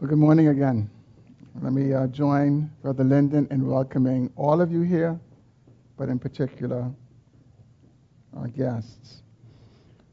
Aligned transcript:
Well, 0.00 0.08
good 0.08 0.18
morning 0.18 0.46
again. 0.46 0.88
Let 1.60 1.72
me 1.72 1.92
uh, 1.92 2.06
join 2.06 2.70
Brother 2.82 3.02
Linden 3.02 3.48
in 3.50 3.66
welcoming 3.66 4.32
all 4.36 4.60
of 4.60 4.70
you 4.70 4.82
here, 4.82 5.18
but 5.96 6.08
in 6.08 6.20
particular, 6.20 6.88
our 8.36 8.46
guests. 8.46 9.24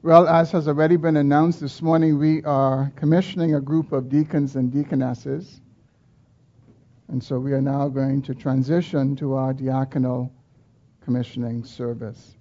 Well, 0.01 0.27
as 0.27 0.49
has 0.53 0.67
already 0.67 0.95
been 0.95 1.17
announced 1.17 1.59
this 1.59 1.83
morning, 1.83 2.17
we 2.17 2.43
are 2.45 2.91
commissioning 2.95 3.53
a 3.53 3.61
group 3.61 3.91
of 3.91 4.09
deacons 4.09 4.55
and 4.55 4.73
deaconesses. 4.73 5.61
And 7.09 7.23
so 7.23 7.37
we 7.37 7.53
are 7.53 7.61
now 7.61 7.87
going 7.87 8.23
to 8.23 8.33
transition 8.33 9.15
to 9.17 9.35
our 9.35 9.53
diaconal 9.53 10.31
commissioning 10.99 11.63
service. 11.63 12.37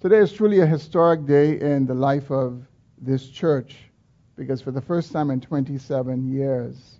Today 0.00 0.18
is 0.18 0.32
truly 0.32 0.58
a 0.58 0.66
historic 0.66 1.24
day 1.24 1.60
in 1.60 1.86
the 1.86 1.94
life 1.94 2.32
of 2.32 2.66
this 3.00 3.28
church 3.28 3.76
because 4.36 4.60
for 4.60 4.70
the 4.70 4.80
first 4.80 5.12
time 5.12 5.30
in 5.30 5.40
27 5.40 6.32
years, 6.32 6.98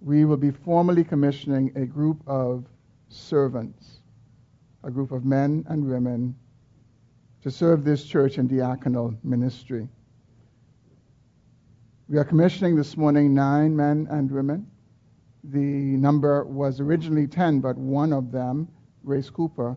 we 0.00 0.24
will 0.24 0.36
be 0.36 0.50
formally 0.50 1.02
commissioning 1.02 1.72
a 1.76 1.86
group 1.86 2.20
of 2.26 2.64
servants, 3.08 4.00
a 4.84 4.90
group 4.90 5.12
of 5.12 5.24
men 5.24 5.64
and 5.68 5.84
women, 5.84 6.34
to 7.42 7.50
serve 7.50 7.84
this 7.84 8.04
church 8.04 8.38
in 8.38 8.48
diaconal 8.48 9.16
ministry. 9.24 9.88
We 12.08 12.18
are 12.18 12.24
commissioning 12.24 12.76
this 12.76 12.96
morning 12.96 13.34
nine 13.34 13.76
men 13.76 14.08
and 14.10 14.30
women. 14.30 14.66
The 15.44 15.58
number 15.58 16.44
was 16.44 16.80
originally 16.80 17.26
10, 17.26 17.60
but 17.60 17.76
one 17.76 18.12
of 18.12 18.32
them, 18.32 18.68
Grace 19.04 19.30
Cooper, 19.30 19.76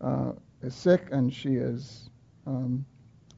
uh, 0.00 0.32
is 0.62 0.74
sick 0.74 1.08
and 1.12 1.32
she 1.32 1.54
is 1.54 2.10
um, 2.46 2.84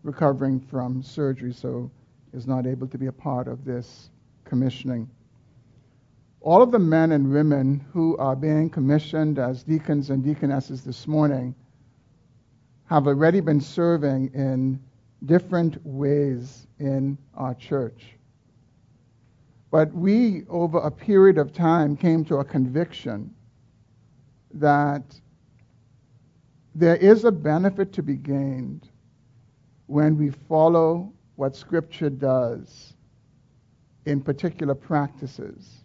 recovering 0.03 0.61
from 0.61 1.03
surgery, 1.03 1.53
so 1.53 1.91
is 2.37 2.47
not 2.47 2.67
able 2.67 2.87
to 2.87 2.99
be 2.99 3.07
a 3.07 3.13
part 3.13 3.49
of 3.49 3.65
this 3.65 4.11
commissioning. 4.45 5.09
All 6.43 6.63
of 6.63 6.71
the 6.71 6.79
men 6.79 7.13
and 7.13 7.33
women 7.33 7.85
who 7.93 8.17
are 8.19 8.37
being 8.37 8.71
commissioned 8.71 9.39
as 9.39 9.63
deacons 9.65 10.11
and 10.11 10.23
deaconesses 10.23 10.85
this 10.85 11.07
morning 11.07 11.55
have 12.85 13.07
already 13.09 13.41
been 13.41 13.61
serving 13.61 14.31
in 14.35 14.79
different 15.25 15.85
ways 15.85 16.67
in 16.79 17.19
our 17.35 17.55
church. 17.55 18.13
But 19.71 19.93
we, 19.93 20.45
over 20.49 20.79
a 20.79 20.91
period 20.91 21.39
of 21.39 21.53
time, 21.53 21.97
came 21.97 22.25
to 22.27 22.37
a 22.37 22.45
conviction 22.45 23.35
that 24.55 25.03
there 26.75 26.97
is 26.97 27.25
a 27.25 27.33
benefit 27.33 27.95
to 27.95 28.03
be 28.03 28.15
gained 28.15 28.89
when 29.87 30.17
we 30.17 30.31
follow 30.31 31.13
what 31.37 31.55
Scripture 31.55 32.11
does 32.11 32.95
in 34.07 34.21
particular 34.21 34.75
practices. 34.75 35.85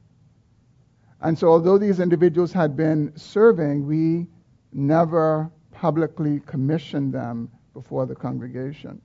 And 1.21 1.37
so, 1.37 1.49
although 1.49 1.77
these 1.77 1.99
individuals 1.99 2.51
had 2.51 2.75
been 2.75 3.11
serving, 3.15 3.85
we 3.85 4.27
never 4.73 5.51
publicly 5.71 6.41
commissioned 6.45 7.13
them 7.13 7.49
before 7.73 8.05
the 8.05 8.15
congregation. 8.15 9.01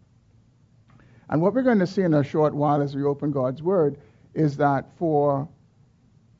And 1.29 1.43
what 1.43 1.55
we're 1.55 1.63
going 1.63 1.81
to 1.81 1.87
see 1.87 2.03
in 2.03 2.15
a 2.15 2.23
short 2.25 2.55
while 2.55 2.81
as 2.81 2.95
we 2.95 3.03
open 3.03 3.33
God's 3.33 3.63
Word 3.63 3.99
is 4.35 4.57
that 4.59 4.87
for 4.97 5.49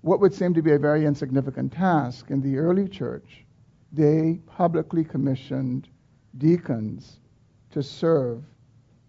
what 0.03 0.21
would 0.21 0.33
seem 0.33 0.55
to 0.55 0.63
be 0.63 0.73
a 0.73 0.79
very 0.79 1.05
insignificant 1.05 1.73
task 1.73 2.31
in 2.31 2.41
the 2.41 2.59
early 2.59 2.89
church, 2.89 3.45
they 3.93 4.41
publicly 4.47 5.03
commissioned 5.03 5.89
deacons 6.39 7.19
to 7.71 7.83
serve 7.83 8.45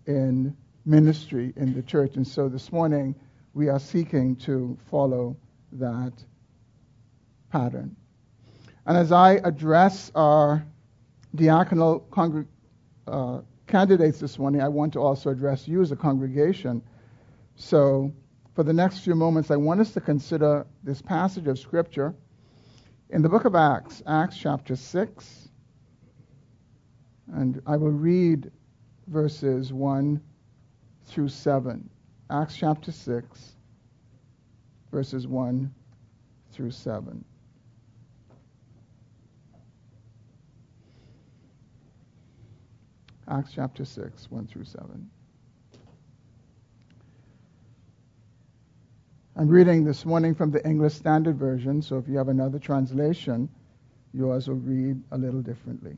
in 0.07 0.55
ministry 0.87 1.53
in 1.57 1.73
the 1.73 1.83
church. 1.83 2.15
And 2.15 2.25
so 2.25 2.47
this 2.47 2.71
morning, 2.71 3.13
we 3.53 3.67
are 3.67 3.79
seeking 3.79 4.37
to 4.37 4.77
follow 4.89 5.35
that 5.73 6.13
pattern. 7.51 7.95
And 8.85 8.97
as 8.97 9.11
I 9.11 9.33
address 9.43 10.11
our 10.15 10.65
diaconal 11.35 12.47
uh, 13.05 13.41
candidates 13.67 14.19
this 14.19 14.39
morning, 14.39 14.61
I 14.61 14.69
want 14.69 14.93
to 14.93 14.99
also 14.99 15.29
address 15.29 15.67
you 15.67 15.81
as 15.81 15.91
a 15.91 15.95
congregation. 15.95 16.81
So, 17.55 18.13
for 18.55 18.63
the 18.63 18.73
next 18.73 18.99
few 18.99 19.13
moments, 19.13 19.51
I 19.51 19.57
want 19.57 19.81
us 19.81 19.91
to 19.91 20.01
consider 20.01 20.65
this 20.83 21.01
passage 21.01 21.47
of 21.47 21.59
Scripture 21.59 22.15
in 23.09 23.21
the 23.21 23.29
book 23.29 23.45
of 23.45 23.55
Acts, 23.55 24.01
Acts 24.07 24.37
chapter 24.37 24.75
6. 24.75 25.49
And 27.33 27.61
I 27.67 27.75
will 27.75 27.91
read 27.91 28.51
verses 29.07 29.73
1 29.73 30.21
through 31.07 31.29
7. 31.29 31.89
Acts 32.29 32.55
chapter 32.55 32.91
6, 32.91 33.55
verses 34.91 35.27
1 35.27 35.73
through 36.51 36.71
7. 36.71 37.23
Acts 43.29 43.51
chapter 43.53 43.83
6, 43.83 44.31
1 44.31 44.47
through 44.47 44.63
7. 44.65 45.09
I'm 49.35 49.49
reading 49.49 49.83
this 49.83 50.05
morning 50.05 50.33
from 50.33 50.51
the 50.51 50.65
English 50.65 50.95
Standard 50.95 51.37
Version, 51.37 51.81
so 51.81 51.97
if 51.97 52.07
you 52.07 52.17
have 52.17 52.29
another 52.29 52.57
translation, 52.57 53.47
yours 54.13 54.47
will 54.47 54.55
read 54.55 55.01
a 55.11 55.17
little 55.17 55.41
differently. 55.41 55.97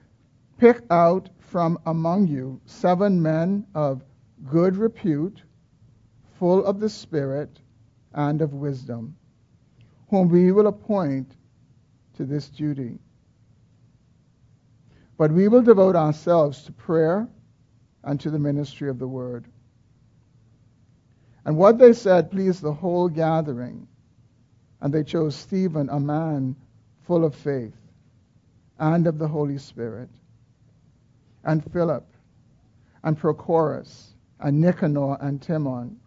Pick 0.61 0.83
out 0.91 1.27
from 1.39 1.79
among 1.87 2.27
you 2.27 2.61
seven 2.67 3.19
men 3.19 3.65
of 3.73 4.03
good 4.47 4.77
repute, 4.77 5.41
full 6.37 6.63
of 6.63 6.79
the 6.79 6.87
Spirit 6.87 7.59
and 8.13 8.43
of 8.43 8.53
wisdom, 8.53 9.15
whom 10.11 10.29
we 10.29 10.51
will 10.51 10.67
appoint 10.67 11.35
to 12.13 12.25
this 12.25 12.47
duty. 12.47 12.99
But 15.17 15.31
we 15.31 15.47
will 15.47 15.63
devote 15.63 15.95
ourselves 15.95 16.61
to 16.65 16.71
prayer 16.71 17.27
and 18.03 18.19
to 18.19 18.29
the 18.29 18.37
ministry 18.37 18.87
of 18.87 18.99
the 18.99 19.07
word. 19.07 19.47
And 21.43 21.57
what 21.57 21.79
they 21.79 21.93
said 21.93 22.29
pleased 22.29 22.61
the 22.61 22.71
whole 22.71 23.09
gathering. 23.09 23.87
And 24.79 24.93
they 24.93 25.05
chose 25.05 25.35
Stephen, 25.35 25.89
a 25.89 25.99
man 25.99 26.55
full 27.07 27.25
of 27.25 27.33
faith 27.33 27.73
and 28.77 29.07
of 29.07 29.17
the 29.17 29.27
Holy 29.27 29.57
Spirit 29.57 30.09
and 31.43 31.63
Philip, 31.71 32.05
and 33.03 33.17
Prochorus, 33.17 34.13
and 34.39 34.61
Nicanor, 34.61 35.17
and 35.21 35.41
Timon, 35.41 35.97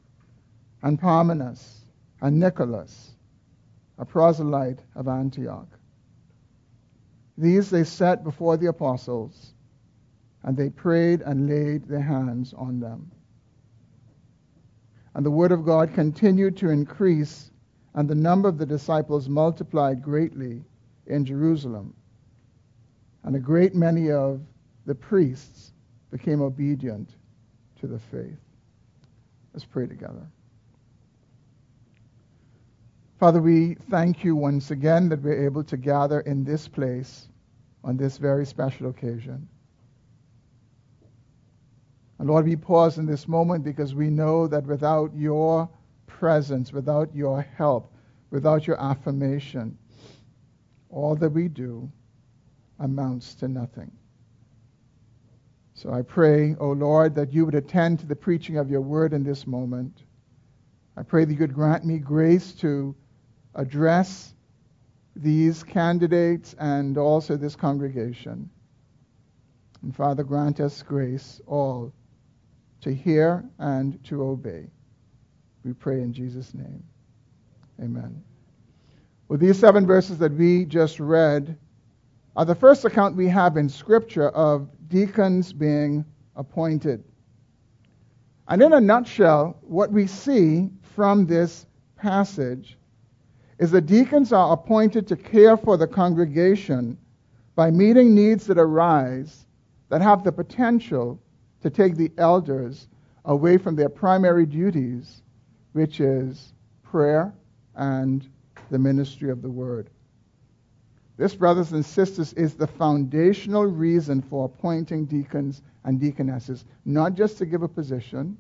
and 0.83 1.01
Parmenas, 1.01 1.85
and 2.21 2.39
Nicholas, 2.39 3.15
a 3.99 4.05
proselyte 4.05 4.81
of 4.95 5.09
Antioch. 5.09 5.69
These 7.37 7.71
they 7.71 7.85
set 7.85 8.23
before 8.23 8.57
the 8.57 8.67
apostles, 8.67 9.55
and 10.43 10.57
they 10.57 10.71
prayed 10.71 11.23
and 11.23 11.49
laid 11.49 11.89
their 11.89 12.01
hands 12.01 12.55
on 12.55 12.81
them. 12.81 13.11
And 15.15 15.25
the 15.25 15.31
word 15.31 15.53
of 15.53 15.65
God 15.65 15.95
continued 15.95 16.57
to 16.59 16.71
increase, 16.71 17.51
and 17.95 18.09
the 18.09 18.15
number 18.15 18.49
of 18.49 18.59
the 18.59 18.67
disciples 18.67 19.29
multiplied 19.29 20.03
greatly 20.03 20.65
in 21.07 21.25
Jerusalem. 21.25 21.95
And 23.23 23.35
a 23.35 23.41
great 23.41 23.75
many 23.75 24.11
of 24.11 24.41
the 24.87 24.95
priests 24.95 25.73
became 26.11 26.43
obedient 26.43 27.11
to 27.81 27.87
the 27.87 27.99
faith. 27.99 28.39
Let's 29.53 29.65
pray 29.65 29.87
together. 29.87 30.27
Father, 33.19 33.41
we 33.41 33.75
thank 33.91 34.25
you 34.25 34.37
once 34.37 34.71
again 34.71 35.09
that 35.09 35.23
we're 35.23 35.45
able 35.45 35.65
to 35.65 35.77
gather 35.77 36.21
in 36.21 36.45
this 36.45 36.69
place 36.69 37.29
on 37.83 37.97
this 37.97 38.19
very 38.19 38.45
special 38.45 38.89
occasion. 38.89 39.49
And 42.19 42.29
Lord, 42.29 42.45
we 42.45 42.57
pause 42.57 42.99
in 42.99 43.07
this 43.07 43.29
moment 43.29 43.65
because 43.65 43.95
we 43.95 44.11
know 44.11 44.47
that 44.49 44.65
without 44.65 45.15
your 45.15 45.69
presence, 46.07 46.73
without 46.73 47.15
your 47.15 47.43
help, 47.43 47.93
without 48.31 48.67
your 48.67 48.81
affirmation, 48.81 49.79
all 50.91 51.15
that 51.17 51.31
we 51.31 51.49
do 51.49 51.91
amounts 52.79 53.35
to 53.37 53.49
nothing. 53.49 53.91
So 55.85 55.93
I 55.93 56.01
pray, 56.01 56.57
O 56.59 56.71
Lord, 56.71 57.15
that 57.17 57.35
you 57.35 57.45
would 57.45 57.55
attend 57.55 57.99
to 57.99 58.07
the 58.07 58.17
preaching 58.17 58.57
of 58.57 58.71
your 58.71 58.81
word 58.81 59.13
in 59.13 59.23
this 59.23 59.47
moment. 59.47 60.05
I 60.97 61.03
pray 61.03 61.27
that 61.27 61.33
you 61.35 61.41
would 61.41 61.53
grant 61.53 61.85
me 61.85 61.99
grace 61.99 62.53
to 62.61 62.97
address 63.55 64.33
these 65.15 65.63
candidates 65.63 66.55
and 66.59 66.97
also 66.97 67.37
this 67.37 67.55
congregation. 67.55 68.49
And 69.83 69.95
Father, 69.95 70.25
grant 70.25 70.59
us 70.59 70.83
grace 70.83 71.43
all 71.47 71.93
to 72.81 72.95
hear 72.95 73.45
and 73.59 74.03
to 74.05 74.23
obey. 74.23 74.71
We 75.67 75.75
pray 75.75 76.01
in 76.01 76.15
Jesus' 76.15 76.55
name. 76.55 76.83
Amen. 77.79 78.25
Well, 79.29 79.39
these 79.39 79.59
seven 79.59 79.87
verses 79.87 80.17
that 80.17 80.33
we 80.33 80.65
just 80.65 80.99
read 80.99 81.59
are 82.37 82.45
the 82.45 82.55
first 82.55 82.85
account 82.85 83.17
we 83.17 83.29
have 83.29 83.57
in 83.57 83.69
Scripture 83.69 84.29
of 84.31 84.69
deacons 84.89 85.53
being 85.53 86.05
appointed. 86.37 87.05
And 88.49 88.63
in 88.63 88.73
a 88.73 88.81
nutshell, 88.81 89.57
what 89.63 89.91
we 89.91 90.07
see 90.07 90.71
from 90.95 91.27
this 91.27 91.67
passage 91.97 92.77
is 93.59 93.71
that 93.71 93.87
deacons 93.87 94.33
are 94.33 94.53
appointed 94.53 95.07
to 95.09 95.17
care 95.17 95.57
for 95.57 95.77
the 95.77 95.87
congregation 95.87 96.99
by 97.55 97.71
meeting 97.71 98.15
needs 98.15 98.47
that 98.47 98.59
arise 98.59 99.47
that 99.89 100.03
have 100.03 100.25
the 100.25 100.33
potential 100.33 101.21
to 101.63 101.71
take 101.71 101.97
the 101.97 102.11
elders 102.19 102.89
away 103.25 103.57
from 103.57 103.77
their 103.77 103.89
primary 103.89 104.45
duties, 104.45 105.23
which 105.73 106.01
is 106.01 106.53
prayer 106.83 107.33
and 107.77 108.29
the 108.71 108.79
ministry 108.79 109.31
of 109.31 109.41
the 109.41 109.51
word. 109.51 109.89
This, 111.17 111.35
brothers 111.35 111.73
and 111.73 111.85
sisters, 111.85 112.33
is 112.33 112.55
the 112.55 112.67
foundational 112.67 113.67
reason 113.67 114.21
for 114.21 114.47
appointing 114.47 115.07
deacons 115.07 115.63
and 115.85 116.01
deaconesses, 116.01 116.65
not 116.85 117.15
just 117.15 117.39
to 117.39 117.47
give 117.47 117.63
a 117.63 117.69
position, 117.69 118.37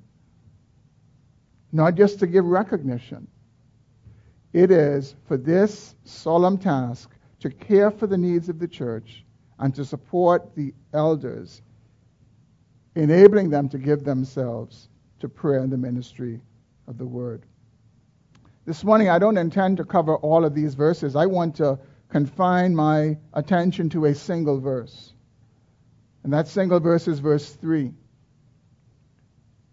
not 1.71 1.95
just 1.95 2.19
to 2.21 2.27
give 2.27 2.45
recognition. 2.45 3.29
It 4.53 4.71
is 4.71 5.15
for 5.27 5.37
this 5.37 5.95
solemn 6.05 6.59
task 6.59 7.11
to 7.41 7.51
care 7.51 7.91
for 7.91 8.07
the 8.07 8.19
needs 8.19 8.49
of 8.49 8.59
the 8.59 8.69
church 8.69 9.25
and 9.59 9.75
to 9.75 9.85
support 9.85 10.55
the 10.57 10.73
elders, 10.93 11.63
enabling 12.97 13.51
them 13.51 13.69
to 13.69 13.79
give 13.79 14.05
themselves 14.05 14.89
to 15.21 15.29
prayer 15.29 15.61
and 15.61 15.73
the 15.73 15.77
ministry 15.77 16.41
of 16.89 16.99
the 16.99 17.07
word. 17.07 17.43
This 18.67 18.83
morning, 18.83 19.11
I 19.11 19.19
don't 19.19 19.37
intend 19.37 19.77
to 19.77 19.85
cover 19.85 20.17
all 20.17 20.45
of 20.45 20.55
these 20.55 20.75
verses. 20.75 21.17
I 21.17 21.27
want 21.27 21.55
to 21.57 21.79
confine 22.15 22.77
my 22.77 23.19
attention 23.33 23.89
to 23.89 24.05
a 24.05 24.15
single 24.15 24.61
verse. 24.61 25.13
And 26.23 26.33
that 26.33 26.47
single 26.47 26.79
verse 26.79 27.09
is 27.09 27.19
verse 27.19 27.55
3. 27.55 27.93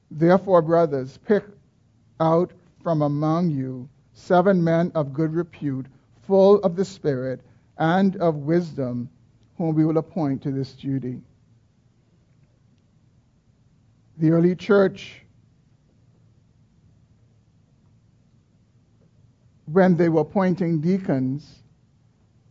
Therefore, 0.09 0.63
brothers, 0.63 1.19
pick 1.27 1.43
out 2.19 2.51
from 2.81 3.03
among 3.03 3.51
you 3.51 3.87
seven 4.15 4.63
men 4.63 4.91
of 4.95 5.13
good 5.13 5.35
repute, 5.35 5.85
full 6.23 6.57
of 6.61 6.75
the 6.75 6.83
Spirit 6.83 7.41
and 7.77 8.15
of 8.15 8.37
wisdom, 8.37 9.11
whom 9.59 9.75
we 9.75 9.85
will 9.85 9.99
appoint 9.99 10.41
to 10.41 10.51
this 10.51 10.73
duty. 10.73 11.21
The 14.17 14.31
early 14.31 14.55
church, 14.55 15.21
when 19.65 19.95
they 19.95 20.09
were 20.09 20.21
appointing 20.21 20.81
deacons, 20.81 21.60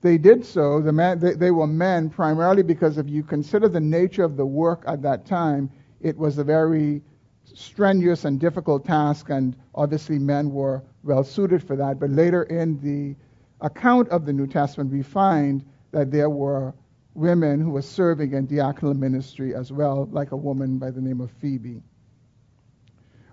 they 0.03 0.19
did 0.19 0.45
so. 0.45 0.81
The 0.81 0.93
man, 0.93 1.19
they, 1.19 1.35
they 1.35 1.51
were 1.51 1.67
men 1.67 2.11
primarily 2.11 2.63
because 2.63 2.99
if 2.99 3.09
you 3.09 3.23
consider 3.23 3.69
the 3.69 3.81
nature 3.81 4.25
of 4.25 4.37
the 4.37 4.47
work 4.47 4.83
at 4.87 5.03
that 5.03 5.27
time, 5.27 5.71
it 6.01 6.17
was 6.17 6.39
a 6.39 6.45
very 6.45 7.03
strenuous 7.45 8.25
and 8.25 8.41
difficult 8.41 8.85
task, 8.85 9.29
and 9.29 9.57
obviously 9.75 10.19
men 10.19 10.51
were 10.53 10.83
well 11.03 11.25
suited 11.25 11.63
for 11.63 11.77
that. 11.77 11.99
But 11.99 12.11
later 12.11 12.45
in 12.45 12.81
the 12.81 13.17
account 13.65 14.09
of 14.09 14.25
the 14.25 14.33
New 14.33 14.47
Testament, 14.47 14.91
we 14.91 15.03
find 15.03 15.65
that 15.93 16.11
there 16.11 16.31
were 16.31 16.73
women 17.15 17.61
who 17.61 17.71
were 17.71 17.83
serving 17.83 18.33
in 18.33 18.47
diaconal 18.47 18.97
ministry 18.97 19.55
as 19.55 19.73
well, 19.73 20.09
like 20.13 20.33
a 20.33 20.37
woman 20.37 20.79
by 20.79 20.91
the 20.91 21.01
name 21.01 21.21
of 21.21 21.31
Phoebe. 21.33 21.83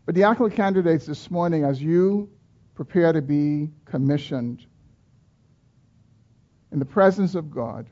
But 0.05 0.15
diaconal 0.15 0.53
candidates 0.53 1.05
this 1.05 1.29
morning, 1.29 1.63
as 1.63 1.81
you 1.81 2.29
prepare 2.75 3.13
to 3.13 3.21
be 3.21 3.69
commissioned, 3.85 4.65
in 6.77 6.79
the 6.79 6.85
presence 6.85 7.33
of 7.33 7.49
God 7.49 7.87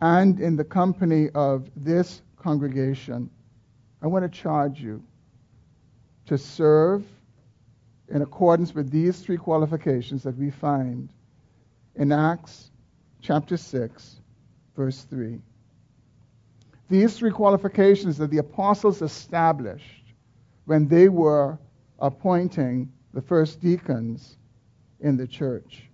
and 0.00 0.40
in 0.40 0.56
the 0.56 0.64
company 0.64 1.28
of 1.32 1.70
this 1.76 2.22
congregation, 2.36 3.30
I 4.02 4.08
want 4.08 4.24
to 4.24 4.28
charge 4.36 4.80
you 4.80 5.00
to 6.26 6.36
serve 6.36 7.04
in 8.08 8.20
accordance 8.22 8.74
with 8.74 8.90
these 8.90 9.20
three 9.20 9.36
qualifications 9.36 10.24
that 10.24 10.36
we 10.36 10.50
find 10.50 11.08
in 11.94 12.10
Acts 12.10 12.72
chapter 13.20 13.56
6, 13.56 14.16
verse 14.74 15.02
3. 15.02 15.38
These 16.90 17.16
three 17.16 17.30
qualifications 17.30 18.18
that 18.18 18.32
the 18.32 18.38
apostles 18.38 19.02
established 19.02 20.02
when 20.64 20.88
they 20.88 21.08
were 21.08 21.60
appointing 22.00 22.92
the 23.12 23.22
first 23.22 23.60
deacons 23.60 24.36
in 25.04 25.18
the 25.18 25.26
church. 25.26 25.84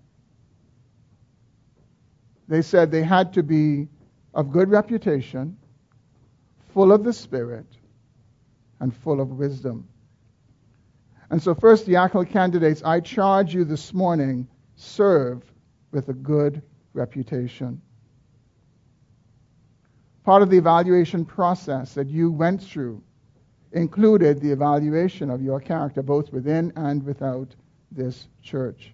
They 2.49 2.63
said 2.63 2.91
they 2.91 3.03
had 3.03 3.35
to 3.35 3.43
be 3.43 3.89
of 4.33 4.53
good 4.53 4.71
reputation, 4.71 5.59
full 6.73 6.93
of 6.93 7.05
the 7.05 7.13
Spirit, 7.13 7.67
and 8.79 8.97
full 8.97 9.21
of 9.21 9.31
wisdom. 9.31 9.89
And 11.31 11.43
so, 11.43 11.55
first, 11.55 11.87
diaconal 11.87 12.29
candidates, 12.29 12.83
I 12.85 13.01
charge 13.01 13.53
you 13.53 13.65
this 13.65 13.93
morning 13.93 14.49
serve 14.77 15.43
with 15.91 16.09
a 16.09 16.13
good 16.13 16.63
reputation. 16.95 17.83
Part 20.25 20.43
of 20.43 20.51
the 20.51 20.59
evaluation 20.59 21.25
process 21.25 21.95
that 21.95 22.09
you 22.09 22.31
went 22.31 22.63
through 22.63 23.03
included 23.73 24.41
the 24.41 24.53
evaluation 24.53 25.31
of 25.31 25.43
your 25.43 25.61
character, 25.61 26.03
both 26.03 26.33
within 26.33 26.73
and 26.77 27.03
without 27.03 27.55
this 27.91 28.29
church. 28.43 28.93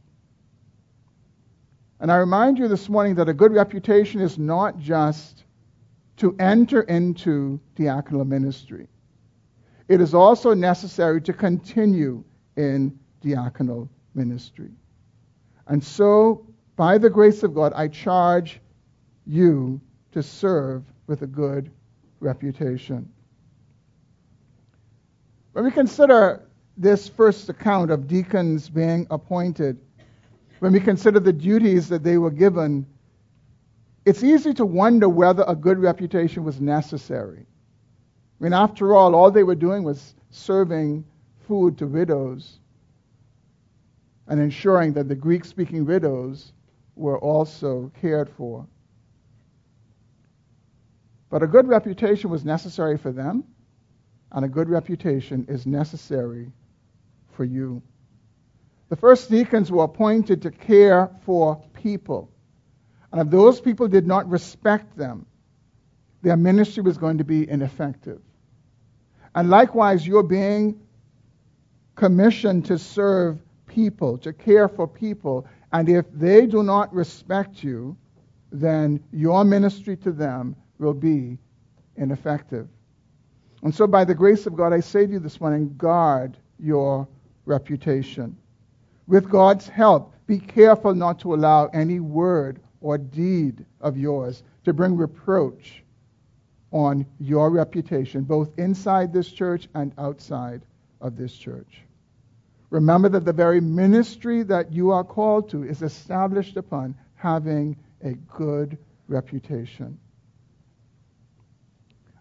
And 2.00 2.12
I 2.12 2.16
remind 2.16 2.58
you 2.58 2.68
this 2.68 2.88
morning 2.88 3.14
that 3.14 3.28
a 3.28 3.34
good 3.34 3.52
reputation 3.52 4.20
is 4.20 4.38
not 4.38 4.78
just 4.78 5.44
to 6.18 6.36
enter 6.38 6.82
into 6.82 7.60
diaconal 7.76 8.26
ministry. 8.26 8.88
It 9.88 10.00
is 10.00 10.14
also 10.14 10.52
necessary 10.52 11.20
to 11.22 11.32
continue 11.32 12.24
in 12.56 12.98
diaconal 13.22 13.88
ministry. 14.14 14.70
And 15.66 15.82
so, 15.82 16.46
by 16.76 16.98
the 16.98 17.10
grace 17.10 17.42
of 17.42 17.54
God, 17.54 17.72
I 17.74 17.88
charge 17.88 18.60
you 19.26 19.80
to 20.12 20.22
serve 20.22 20.84
with 21.06 21.22
a 21.22 21.26
good 21.26 21.70
reputation. 22.20 23.10
When 25.52 25.64
we 25.64 25.70
consider 25.70 26.42
this 26.76 27.08
first 27.08 27.48
account 27.48 27.90
of 27.90 28.06
deacons 28.06 28.68
being 28.68 29.06
appointed, 29.10 29.78
when 30.60 30.72
we 30.72 30.80
consider 30.80 31.20
the 31.20 31.32
duties 31.32 31.88
that 31.88 32.02
they 32.02 32.18
were 32.18 32.30
given, 32.30 32.86
it's 34.04 34.22
easy 34.22 34.54
to 34.54 34.64
wonder 34.64 35.08
whether 35.08 35.44
a 35.46 35.54
good 35.54 35.78
reputation 35.78 36.44
was 36.44 36.60
necessary. 36.60 37.46
I 38.40 38.44
mean, 38.44 38.52
after 38.52 38.94
all, 38.94 39.14
all 39.14 39.30
they 39.30 39.42
were 39.42 39.54
doing 39.54 39.82
was 39.82 40.14
serving 40.30 41.04
food 41.46 41.78
to 41.78 41.86
widows 41.86 42.58
and 44.28 44.40
ensuring 44.40 44.92
that 44.94 45.08
the 45.08 45.14
Greek 45.14 45.44
speaking 45.44 45.84
widows 45.84 46.52
were 46.96 47.18
also 47.18 47.90
cared 48.00 48.28
for. 48.28 48.66
But 51.30 51.42
a 51.42 51.46
good 51.46 51.66
reputation 51.68 52.30
was 52.30 52.44
necessary 52.44 52.96
for 52.96 53.12
them, 53.12 53.44
and 54.32 54.44
a 54.44 54.48
good 54.48 54.68
reputation 54.68 55.44
is 55.48 55.66
necessary 55.66 56.50
for 57.32 57.44
you. 57.44 57.82
The 58.88 58.96
first 58.96 59.30
deacons 59.30 59.70
were 59.70 59.84
appointed 59.84 60.42
to 60.42 60.50
care 60.50 61.10
for 61.24 61.62
people. 61.74 62.30
And 63.10 63.20
if 63.20 63.30
those 63.30 63.60
people 63.60 63.88
did 63.88 64.06
not 64.06 64.28
respect 64.28 64.96
them, 64.96 65.26
their 66.22 66.36
ministry 66.36 66.82
was 66.82 66.98
going 66.98 67.18
to 67.18 67.24
be 67.24 67.48
ineffective. 67.48 68.20
And 69.34 69.50
likewise, 69.50 70.06
you're 70.06 70.22
being 70.22 70.80
commissioned 71.94 72.66
to 72.66 72.78
serve 72.78 73.38
people, 73.66 74.18
to 74.18 74.32
care 74.32 74.68
for 74.68 74.86
people. 74.86 75.46
And 75.72 75.88
if 75.88 76.06
they 76.12 76.46
do 76.46 76.62
not 76.62 76.92
respect 76.94 77.62
you, 77.62 77.96
then 78.52 79.02
your 79.12 79.44
ministry 79.44 79.96
to 79.98 80.12
them 80.12 80.56
will 80.78 80.94
be 80.94 81.38
ineffective. 81.96 82.68
And 83.62 83.74
so, 83.74 83.86
by 83.86 84.04
the 84.04 84.14
grace 84.14 84.46
of 84.46 84.54
God, 84.54 84.72
I 84.72 84.80
say 84.80 85.06
to 85.06 85.12
you 85.12 85.18
this 85.18 85.40
morning 85.40 85.74
guard 85.76 86.36
your 86.58 87.08
reputation 87.46 88.36
with 89.06 89.28
God's 89.28 89.68
help, 89.68 90.14
be 90.26 90.38
careful 90.38 90.94
not 90.94 91.20
to 91.20 91.34
allow 91.34 91.66
any 91.66 92.00
word 92.00 92.60
or 92.80 92.98
deed 92.98 93.64
of 93.80 93.96
yours 93.96 94.42
to 94.64 94.72
bring 94.72 94.96
reproach 94.96 95.82
on 96.72 97.06
your 97.20 97.50
reputation, 97.50 98.22
both 98.22 98.58
inside 98.58 99.12
this 99.12 99.30
church 99.30 99.68
and 99.74 99.92
outside 99.98 100.62
of 101.00 101.16
this 101.16 101.34
church. 101.34 101.82
Remember 102.70 103.08
that 103.08 103.24
the 103.24 103.32
very 103.32 103.60
ministry 103.60 104.42
that 104.42 104.72
you 104.72 104.90
are 104.90 105.04
called 105.04 105.48
to 105.50 105.62
is 105.62 105.82
established 105.82 106.56
upon 106.56 106.96
having 107.14 107.76
a 108.02 108.12
good 108.12 108.76
reputation. 109.08 109.98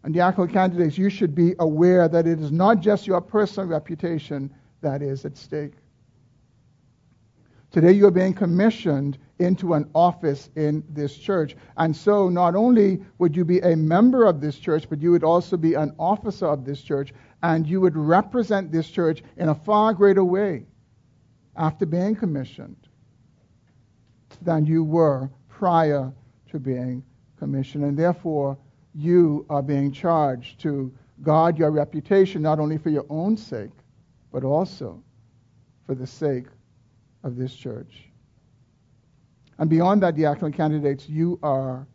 And 0.03 0.13
diaconal 0.13 0.53
candidates, 0.53 0.99
you 0.99 1.09
should 1.09 1.33
be 1.33 1.55
aware 1.57 2.07
that 2.07 2.27
it 2.27 2.39
is 2.39 2.51
not 2.51 2.79
just 2.79 3.07
your 3.07 3.21
personal 3.21 3.67
reputation 3.67 4.53
that 4.81 5.01
is 5.01 5.25
at 5.25 5.35
stake. 5.35 5.73
Today 7.75 7.91
you 7.91 8.07
are 8.07 8.11
being 8.11 8.33
commissioned 8.33 9.17
into 9.37 9.73
an 9.73 9.89
office 9.93 10.49
in 10.55 10.81
this 10.87 11.17
church. 11.17 11.57
And 11.75 11.93
so 11.93 12.29
not 12.29 12.55
only 12.55 13.03
would 13.17 13.35
you 13.35 13.43
be 13.43 13.59
a 13.59 13.75
member 13.75 14.23
of 14.23 14.39
this 14.39 14.57
church, 14.57 14.85
but 14.89 15.01
you 15.01 15.11
would 15.11 15.25
also 15.25 15.57
be 15.57 15.73
an 15.73 15.93
officer 15.99 16.47
of 16.47 16.63
this 16.63 16.81
church, 16.81 17.13
and 17.43 17.67
you 17.67 17.81
would 17.81 17.97
represent 17.97 18.71
this 18.71 18.89
church 18.89 19.23
in 19.35 19.49
a 19.49 19.55
far 19.55 19.93
greater 19.93 20.23
way 20.23 20.67
after 21.57 21.85
being 21.85 22.15
commissioned 22.15 22.77
than 24.41 24.65
you 24.65 24.81
were 24.81 25.29
prior 25.49 26.13
to 26.51 26.59
being 26.59 27.03
commissioned. 27.37 27.83
And 27.83 27.99
therefore, 27.99 28.57
you 28.93 29.45
are 29.49 29.61
being 29.61 29.91
charged 29.91 30.61
to 30.61 30.93
guard 31.21 31.57
your 31.57 31.71
reputation 31.71 32.41
not 32.41 32.57
only 32.57 32.77
for 32.77 32.89
your 32.89 33.05
own 33.09 33.35
sake, 33.35 33.75
but 34.31 34.45
also 34.45 35.03
for 35.85 35.93
the 35.93 36.07
sake 36.07 36.45
of 37.25 37.35
this 37.35 37.53
church. 37.53 38.05
And 39.57 39.69
beyond 39.69 40.01
that, 40.03 40.15
diaconal 40.15 40.53
candidates, 40.53 41.09
you 41.09 41.39
are 41.43 41.85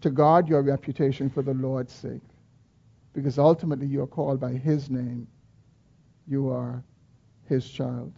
to 0.00 0.10
guard 0.10 0.48
your 0.48 0.62
reputation 0.62 1.30
for 1.30 1.42
the 1.42 1.54
Lord's 1.54 1.92
sake, 1.92 2.20
because 3.12 3.38
ultimately 3.38 3.86
you 3.86 4.02
are 4.02 4.06
called 4.06 4.40
by 4.40 4.52
His 4.52 4.90
name. 4.90 5.26
You 6.26 6.50
are 6.50 6.82
His 7.48 7.68
child. 7.68 8.12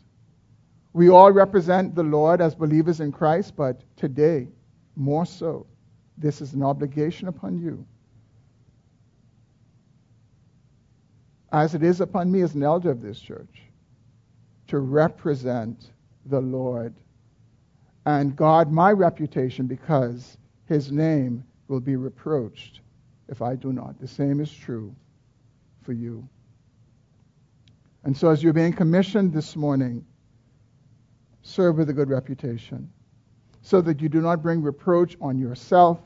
We 0.94 1.11
all 1.11 1.30
represent 1.30 1.94
the 1.94 2.02
Lord 2.02 2.40
as 2.40 2.54
believers 2.54 3.00
in 3.00 3.12
Christ, 3.12 3.54
but 3.56 3.82
today, 3.96 4.49
more 4.96 5.26
so, 5.26 5.66
this 6.16 6.40
is 6.40 6.54
an 6.54 6.62
obligation 6.62 7.28
upon 7.28 7.58
you. 7.58 7.84
As 11.50 11.75
it 11.75 11.82
is 11.82 12.00
upon 12.00 12.30
me 12.30 12.40
as 12.40 12.54
an 12.54 12.62
elder 12.62 12.90
of 12.90 13.02
this 13.02 13.20
church, 13.20 13.62
to 14.73 14.79
represent 14.79 15.91
the 16.25 16.41
Lord 16.41 16.95
and 18.07 18.35
guard 18.35 18.73
my 18.73 18.91
reputation 18.91 19.67
because 19.67 20.38
his 20.64 20.91
name 20.91 21.45
will 21.69 21.79
be 21.79 21.97
reproached 21.97 22.81
if 23.29 23.43
I 23.43 23.55
do 23.55 23.71
not. 23.71 24.00
The 24.00 24.09
same 24.09 24.41
is 24.41 24.50
true 24.50 24.97
for 25.83 25.93
you. 25.93 26.26
And 28.05 28.17
so, 28.17 28.31
as 28.31 28.43
you're 28.43 28.55
being 28.55 28.73
commissioned 28.73 29.35
this 29.35 29.57
morning, 29.57 30.07
serve 31.43 31.76
with 31.76 31.91
a 31.91 31.93
good 31.93 32.09
reputation 32.09 32.91
so 33.61 33.83
that 33.83 34.00
you 34.00 34.09
do 34.09 34.23
not 34.23 34.41
bring 34.41 34.62
reproach 34.62 35.19
on 35.21 35.38
yourself, 35.38 36.00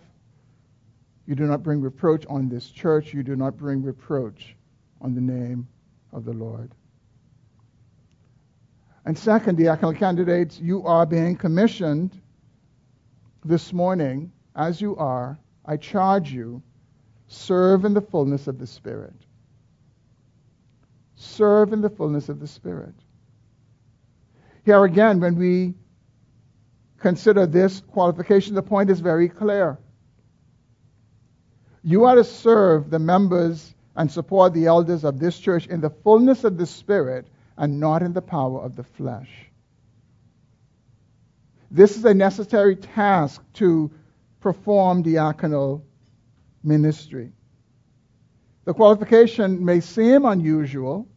you 1.29 1.37
do 1.37 1.45
not 1.45 1.63
bring 1.63 1.81
reproach 1.81 2.27
on 2.29 2.49
this 2.49 2.69
church, 2.69 3.15
you 3.15 3.23
do 3.23 3.37
not 3.37 3.57
bring 3.57 3.81
reproach 3.81 4.57
on 5.01 5.15
the 5.15 5.21
name 5.21 5.69
of 6.13 6.25
the 6.25 6.33
Lord. 6.33 6.73
And 9.07 9.17
second, 9.17 9.57
diaconal 9.57 9.97
candidates, 9.97 10.59
you 10.59 10.85
are 10.85 11.07
being 11.07 11.37
commissioned 11.37 12.21
this 13.45 13.73
morning, 13.73 14.33
as 14.57 14.81
you 14.81 14.97
are, 14.97 15.39
I 15.65 15.77
charge 15.77 16.33
you, 16.33 16.61
serve 17.29 17.85
in 17.85 17.95
the 17.95 18.01
fullness 18.01 18.49
of 18.49 18.59
the 18.59 18.67
Spirit. 18.67 19.15
Serve 21.15 21.73
in 21.73 21.83
the 21.83 21.89
fullness 21.89 22.29
of 22.29 22.41
the 22.41 22.49
Spirit. 22.49 22.95
Here 24.65 24.83
again, 24.85 25.21
when 25.21 25.37
we 25.37 25.75
consider 26.99 27.47
this 27.47 27.81
qualification, 27.93 28.57
the 28.57 28.63
point 28.63 28.91
is 28.91 28.99
very 28.99 29.29
clear. 29.29 29.79
You 31.85 32.07
are 32.07 32.17
to 32.17 32.25
serve 32.25 32.91
the 32.91 32.99
members 32.99 33.73
and 33.95 34.11
support 34.11 34.53
the 34.53 34.67
elders 34.67 35.05
of 35.05 35.21
this 35.21 35.39
church 35.39 35.69
in 35.69 35.81
the 35.81 35.91
fullness 35.91 36.43
of 36.43 36.59
the 36.59 36.67
Spirit 36.67 37.29
and 37.57 37.81
not 37.81 38.03
in 38.03 38.13
the 38.13 38.23
power 38.23 38.61
of 38.61 38.77
the 38.77 38.85
flesh. 38.85 39.31
This 41.71 41.97
is 41.97 42.05
a 42.05 42.15
necessary 42.15 42.77
task 42.77 43.43
to 43.55 43.91
perform 44.41 45.03
diaconal 45.03 45.83
ministry. 46.63 47.33
The 48.65 48.75
qualification 48.75 49.65
may 49.65 49.81
seem 49.81 50.25
unusual, 50.25 51.09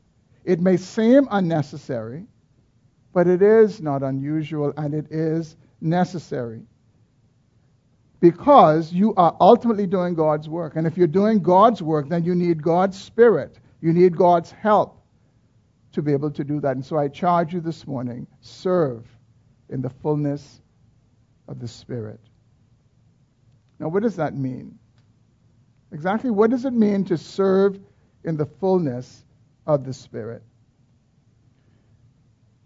it 0.43 0.59
may 0.59 0.77
seem 0.77 1.27
unnecessary, 1.29 2.25
but 3.13 3.27
it 3.27 3.41
is 3.41 3.81
not 3.81 4.03
unusual 4.03 4.73
and 4.77 4.93
it 4.93 5.11
is 5.11 5.55
necessary. 5.81 6.61
Because 8.19 8.91
you 8.91 9.15
are 9.15 9.35
ultimately 9.39 9.87
doing 9.87 10.13
God's 10.13 10.49
work. 10.49 10.75
And 10.75 10.85
if 10.85 10.97
you're 10.97 11.07
doing 11.07 11.39
God's 11.39 11.81
work, 11.81 12.09
then 12.09 12.25
you 12.25 12.35
need 12.35 12.61
God's 12.61 12.99
Spirit. 13.01 13.57
You 13.81 13.93
need 13.93 14.17
God's 14.17 14.51
help 14.51 14.98
to 15.93 16.01
be 16.01 16.11
able 16.13 16.31
to 16.31 16.43
do 16.43 16.59
that. 16.61 16.75
And 16.75 16.85
so 16.85 16.97
I 16.97 17.07
charge 17.07 17.53
you 17.53 17.61
this 17.61 17.87
morning 17.87 18.27
serve 18.41 19.05
in 19.69 19.81
the 19.81 19.89
fullness 19.89 20.61
of 21.47 21.59
the 21.59 21.67
Spirit. 21.67 22.19
Now, 23.79 23.87
what 23.87 24.03
does 24.03 24.17
that 24.17 24.35
mean? 24.35 24.77
Exactly 25.91 26.29
what 26.29 26.51
does 26.51 26.65
it 26.65 26.73
mean 26.73 27.05
to 27.05 27.17
serve 27.17 27.79
in 28.23 28.37
the 28.37 28.45
fullness 28.45 29.23
of 29.65 29.85
the 29.85 29.93
Spirit? 29.93 30.43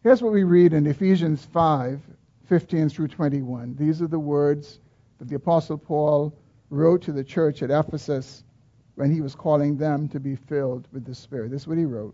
Here's 0.04 0.22
what 0.22 0.34
we 0.34 0.44
read 0.44 0.74
in 0.74 0.86
Ephesians 0.86 1.46
5 1.46 2.02
15 2.50 2.90
through 2.90 3.08
21. 3.08 3.76
These 3.80 4.02
are 4.02 4.08
the 4.08 4.20
words 4.20 4.80
that 5.18 5.30
the 5.30 5.36
Apostle 5.36 5.78
Paul 5.78 6.36
wrote 6.70 7.02
to 7.04 7.14
the 7.14 7.24
church 7.24 7.64
at 7.64 7.72
Ephesus 7.72 8.44
when 8.96 9.10
he 9.12 9.22
was 9.22 9.34
calling 9.34 9.78
them 9.78 10.10
to 10.10 10.20
be 10.20 10.36
filled 10.36 10.88
with 10.92 11.06
the 11.06 11.16
Spirit. 11.16 11.52
This 11.52 11.62
is 11.62 11.68
what 11.68 11.78
he 11.78 11.86
wrote. 11.86 12.14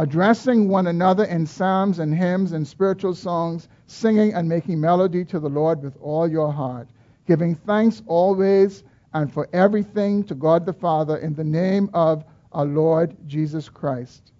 addressing 0.00 0.66
one 0.66 0.86
another 0.86 1.24
in 1.24 1.44
psalms 1.46 1.98
and 1.98 2.14
hymns 2.14 2.52
and 2.52 2.66
spiritual 2.66 3.14
songs, 3.14 3.68
singing 3.86 4.32
and 4.32 4.48
making 4.48 4.80
melody 4.80 5.26
to 5.26 5.38
the 5.38 5.48
Lord 5.48 5.82
with 5.82 5.94
all 6.00 6.26
your 6.26 6.50
heart, 6.50 6.88
giving 7.26 7.54
thanks 7.54 8.00
always 8.06 8.82
and 9.12 9.30
for 9.30 9.46
everything 9.52 10.24
to 10.24 10.34
God 10.34 10.64
the 10.64 10.72
Father 10.72 11.18
in 11.18 11.34
the 11.34 11.44
name 11.44 11.90
of 11.92 12.24
our 12.52 12.64
Lord 12.64 13.14
Jesus 13.26 13.68
Christ, 13.68 14.32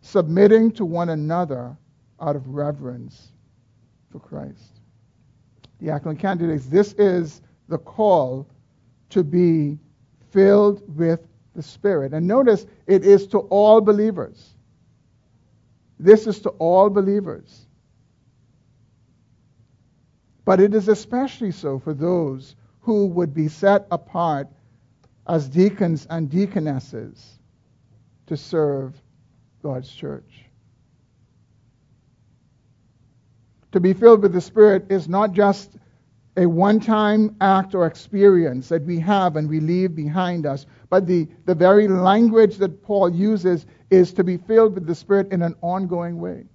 submitting 0.00 0.72
to 0.72 0.86
one 0.86 1.10
another 1.10 1.76
out 2.18 2.34
of 2.34 2.48
reverence 2.48 3.32
for 4.10 4.20
Christ. 4.20 4.80
The 5.80 5.88
Diaconal 5.88 6.18
candidates, 6.18 6.64
this 6.64 6.94
is 6.94 7.42
the 7.68 7.76
call 7.76 8.48
to 9.10 9.22
be 9.22 9.78
filled 10.30 10.82
with 10.96 11.20
the 11.54 11.62
Spirit. 11.62 12.14
And 12.14 12.26
notice 12.26 12.64
it 12.86 13.04
is 13.04 13.26
to 13.26 13.40
all 13.40 13.82
believers. 13.82 14.53
This 15.98 16.26
is 16.26 16.40
to 16.40 16.50
all 16.50 16.90
believers. 16.90 17.66
But 20.44 20.60
it 20.60 20.74
is 20.74 20.88
especially 20.88 21.52
so 21.52 21.78
for 21.78 21.94
those 21.94 22.54
who 22.80 23.06
would 23.06 23.32
be 23.32 23.48
set 23.48 23.86
apart 23.90 24.48
as 25.26 25.48
deacons 25.48 26.06
and 26.10 26.30
deaconesses 26.30 27.38
to 28.26 28.36
serve 28.36 28.94
God's 29.62 29.90
church. 29.90 30.44
To 33.72 33.80
be 33.80 33.92
filled 33.92 34.22
with 34.22 34.32
the 34.32 34.40
Spirit 34.40 34.86
is 34.90 35.08
not 35.08 35.32
just 35.32 35.76
a 36.36 36.46
one 36.46 36.80
time 36.80 37.36
act 37.40 37.74
or 37.74 37.86
experience 37.86 38.68
that 38.68 38.82
we 38.84 38.98
have 38.98 39.36
and 39.36 39.48
we 39.48 39.60
leave 39.60 39.94
behind 39.94 40.46
us, 40.46 40.66
but 40.90 41.06
the, 41.06 41.28
the 41.44 41.54
very 41.54 41.86
language 41.88 42.56
that 42.56 42.82
Paul 42.82 43.08
uses 43.08 43.66
is 43.90 44.12
to 44.14 44.24
be 44.24 44.36
filled 44.36 44.74
with 44.74 44.86
the 44.86 44.94
Spirit 44.94 45.32
in 45.32 45.42
an 45.42 45.54
ongoing 45.60 46.18
way. 46.18 46.46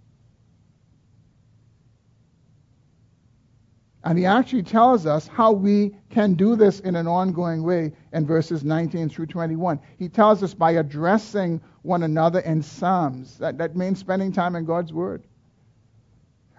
And 4.03 4.17
he 4.17 4.25
actually 4.25 4.63
tells 4.63 5.05
us 5.05 5.27
how 5.27 5.51
we 5.51 5.95
can 6.09 6.33
do 6.33 6.55
this 6.55 6.79
in 6.79 6.95
an 6.95 7.05
ongoing 7.05 7.63
way 7.63 7.91
in 8.13 8.25
verses 8.25 8.63
19 8.63 9.09
through 9.09 9.27
21. 9.27 9.79
He 9.97 10.07
tells 10.07 10.41
us 10.41 10.53
by 10.53 10.71
addressing 10.71 11.61
one 11.81 12.03
another 12.03 12.39
in 12.39 12.61
psalms. 12.61 13.37
That, 13.37 13.57
that 13.57 13.75
means 13.75 13.99
spending 13.99 14.31
time 14.31 14.55
in 14.55 14.65
God's 14.65 14.93
Word. 14.93 15.23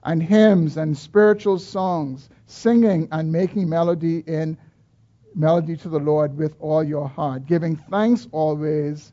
And 0.02 0.22
hymns 0.22 0.76
and 0.76 0.96
spiritual 0.96 1.58
songs, 1.58 2.30
singing 2.46 3.08
and 3.12 3.30
making 3.30 3.68
melody 3.68 4.24
in 4.26 4.56
melody 5.34 5.76
to 5.76 5.88
the 5.88 5.98
Lord 5.98 6.36
with 6.36 6.56
all 6.58 6.82
your 6.82 7.08
heart, 7.08 7.46
giving 7.46 7.76
thanks 7.76 8.26
always 8.32 9.12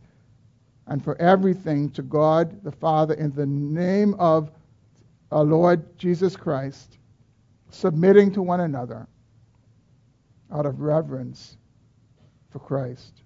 and 0.88 1.04
for 1.04 1.20
everything 1.22 1.90
to 1.92 2.02
God 2.02 2.64
the 2.64 2.72
Father 2.72 3.14
in 3.14 3.34
the 3.36 3.46
name 3.46 4.16
of 4.16 4.50
our 5.32 5.44
Lord 5.44 5.98
Jesus 5.98 6.36
Christ 6.36 6.98
submitting 7.70 8.32
to 8.34 8.42
one 8.42 8.62
another 8.62 9.08
out 10.54 10.66
of 10.66 10.80
reverence 10.80 11.58
for 12.50 12.60
Christ. 12.60 13.22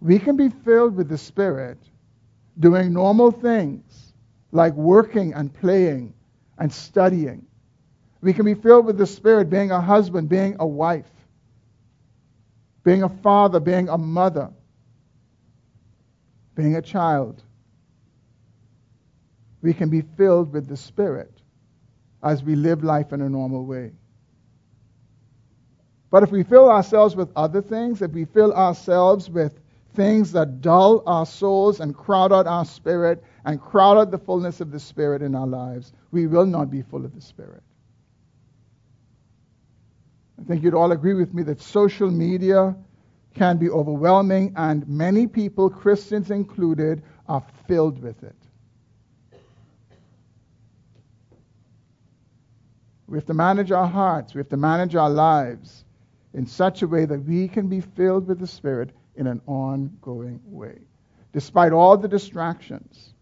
We 0.00 0.18
can 0.18 0.36
be 0.36 0.48
filled 0.48 0.96
with 0.96 1.08
the 1.08 1.18
Spirit 1.18 1.78
doing 2.58 2.92
normal 2.92 3.30
things 3.30 4.03
like 4.54 4.72
working 4.74 5.34
and 5.34 5.52
playing 5.52 6.14
and 6.58 6.72
studying. 6.72 7.44
We 8.22 8.32
can 8.32 8.44
be 8.44 8.54
filled 8.54 8.86
with 8.86 8.96
the 8.96 9.06
Spirit 9.06 9.50
being 9.50 9.72
a 9.72 9.80
husband, 9.80 10.28
being 10.28 10.56
a 10.60 10.66
wife, 10.66 11.10
being 12.84 13.02
a 13.02 13.08
father, 13.08 13.58
being 13.58 13.88
a 13.88 13.98
mother, 13.98 14.50
being 16.54 16.76
a 16.76 16.82
child. 16.82 17.42
We 19.60 19.74
can 19.74 19.90
be 19.90 20.02
filled 20.02 20.52
with 20.52 20.68
the 20.68 20.76
Spirit 20.76 21.32
as 22.22 22.44
we 22.44 22.54
live 22.54 22.84
life 22.84 23.12
in 23.12 23.20
a 23.20 23.28
normal 23.28 23.66
way. 23.66 23.90
But 26.10 26.22
if 26.22 26.30
we 26.30 26.44
fill 26.44 26.70
ourselves 26.70 27.16
with 27.16 27.28
other 27.34 27.60
things, 27.60 28.02
if 28.02 28.12
we 28.12 28.24
fill 28.24 28.52
ourselves 28.52 29.28
with 29.28 29.58
things 29.94 30.32
that 30.32 30.60
dull 30.60 31.02
our 31.06 31.26
souls 31.26 31.80
and 31.80 31.94
crowd 31.94 32.32
out 32.32 32.46
our 32.46 32.64
spirit 32.64 33.22
and 33.44 33.60
crowd 33.60 33.98
out 33.98 34.10
the 34.10 34.18
fullness 34.18 34.60
of 34.60 34.70
the 34.70 34.80
Spirit 34.80 35.22
in 35.22 35.34
our 35.34 35.46
lives, 35.46 35.92
we 36.10 36.26
will 36.26 36.46
not 36.46 36.70
be 36.70 36.82
full 36.82 37.04
of 37.04 37.14
the 37.14 37.20
Spirit. 37.20 37.62
I 40.40 40.44
think 40.44 40.62
you'd 40.62 40.74
all 40.74 40.92
agree 40.92 41.14
with 41.14 41.32
me 41.34 41.42
that 41.44 41.60
social 41.60 42.10
media 42.10 42.74
can 43.34 43.58
be 43.58 43.68
overwhelming, 43.68 44.54
and 44.56 44.86
many 44.88 45.26
people, 45.26 45.68
Christians 45.68 46.30
included, 46.30 47.02
are 47.28 47.44
filled 47.66 48.02
with 48.02 48.22
it. 48.22 48.34
We 53.06 53.18
have 53.18 53.26
to 53.26 53.34
manage 53.34 53.70
our 53.70 53.86
hearts. 53.86 54.34
We 54.34 54.38
have 54.38 54.48
to 54.48 54.56
manage 54.56 54.96
our 54.96 55.10
lives 55.10 55.84
in 56.32 56.46
such 56.46 56.82
a 56.82 56.86
way 56.86 57.04
that 57.04 57.24
we 57.24 57.48
can 57.48 57.68
be 57.68 57.80
filled 57.80 58.26
with 58.26 58.40
the 58.40 58.46
Spirit 58.46 58.90
in 59.16 59.26
an 59.26 59.40
ongoing 59.46 60.40
way. 60.44 60.78
Despite 61.32 61.72
all 61.72 61.96
the 61.96 62.08
distractions, 62.08 63.14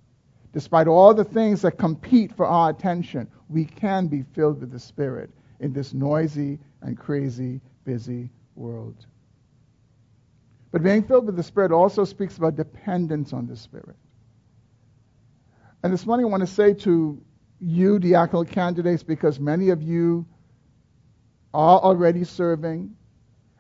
despite 0.52 0.87
all 0.87 1.14
the 1.14 1.25
things 1.25 1.62
that 1.62 1.78
compete 1.78 2.34
for 2.37 2.46
our 2.46 2.70
attention, 2.70 3.28
we 3.49 3.64
can 3.64 4.06
be 4.06 4.22
filled 4.34 4.61
with 4.61 4.70
the 4.70 4.78
Spirit 4.78 5.30
in 5.61 5.72
this 5.72 5.94
noisy 5.94 6.58
and 6.82 6.99
crazy, 6.99 7.61
busy 7.84 8.30
world. 8.54 9.06
But 10.72 10.82
being 10.82 11.02
filled 11.04 11.26
with 11.26 11.37
the 11.37 11.42
Spirit 11.42 11.70
also 11.70 12.04
speaks 12.04 12.38
about 12.38 12.56
dependence 12.56 13.32
on 13.32 13.46
the 13.46 13.56
Spirit. 13.56 13.96
And 15.82 15.92
this 15.92 16.06
morning 16.06 16.26
I 16.26 16.28
want 16.28 16.42
to 16.42 16.46
say 16.46 16.75
to 16.75 17.20
you 17.61 17.99
diaconal 17.99 18.49
candidates 18.49 19.02
because 19.02 19.38
many 19.38 19.70
of 19.70 19.82
you 19.82 20.26
are 21.54 21.78
already 21.80 22.25
serving. 22.25 22.96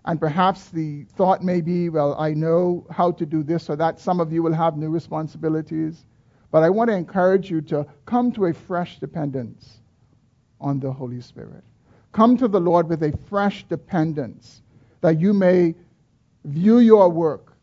And 0.04 0.18
perhaps 0.18 0.68
the 0.68 1.04
thought 1.04 1.42
may 1.42 1.60
be, 1.60 1.88
well, 1.88 2.14
I 2.18 2.34
know 2.34 2.86
how 2.90 3.12
to 3.12 3.24
do 3.24 3.42
this 3.42 3.70
or 3.70 3.76
that. 3.76 4.00
Some 4.00 4.20
of 4.20 4.32
you 4.32 4.42
will 4.42 4.52
have 4.52 4.76
new 4.76 4.90
responsibilities. 4.90 6.04
But 6.50 6.62
I 6.62 6.70
want 6.70 6.90
to 6.90 6.96
encourage 6.96 7.50
you 7.50 7.60
to 7.62 7.86
come 8.04 8.32
to 8.32 8.46
a 8.46 8.52
fresh 8.52 8.98
dependence 8.98 9.78
on 10.60 10.80
the 10.80 10.92
Holy 10.92 11.20
Spirit. 11.20 11.64
Come 12.12 12.36
to 12.36 12.48
the 12.48 12.60
Lord 12.60 12.88
with 12.88 13.02
a 13.02 13.16
fresh 13.28 13.64
dependence 13.64 14.62
that 15.00 15.20
you 15.20 15.32
may 15.32 15.74
view 16.44 16.78
your 16.78 17.08
work 17.08 17.54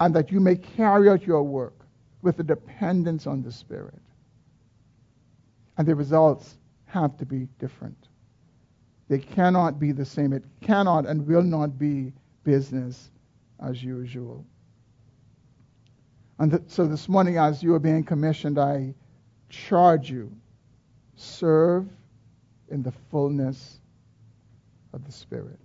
and 0.00 0.14
that 0.14 0.32
you 0.32 0.40
may 0.40 0.56
carry 0.56 1.08
out 1.08 1.26
your 1.26 1.42
work 1.42 1.74
with 2.22 2.40
a 2.40 2.42
dependence 2.42 3.26
on 3.26 3.42
the 3.42 3.52
Spirit 3.52 4.02
and 5.76 5.86
the 5.86 5.94
results 5.94 6.58
have 6.86 7.16
to 7.18 7.26
be 7.26 7.48
different. 7.58 8.08
They 9.12 9.18
cannot 9.18 9.78
be 9.78 9.92
the 9.92 10.06
same. 10.06 10.32
It 10.32 10.42
cannot 10.62 11.04
and 11.04 11.26
will 11.26 11.42
not 11.42 11.78
be 11.78 12.14
business 12.44 13.10
as 13.62 13.84
usual. 13.84 14.42
And 16.38 16.50
th- 16.50 16.62
so 16.68 16.86
this 16.86 17.10
morning, 17.10 17.36
as 17.36 17.62
you 17.62 17.74
are 17.74 17.78
being 17.78 18.04
commissioned, 18.04 18.58
I 18.58 18.94
charge 19.50 20.10
you 20.10 20.32
serve 21.14 21.90
in 22.70 22.82
the 22.82 22.92
fullness 23.10 23.80
of 24.94 25.04
the 25.04 25.12
Spirit. 25.12 25.60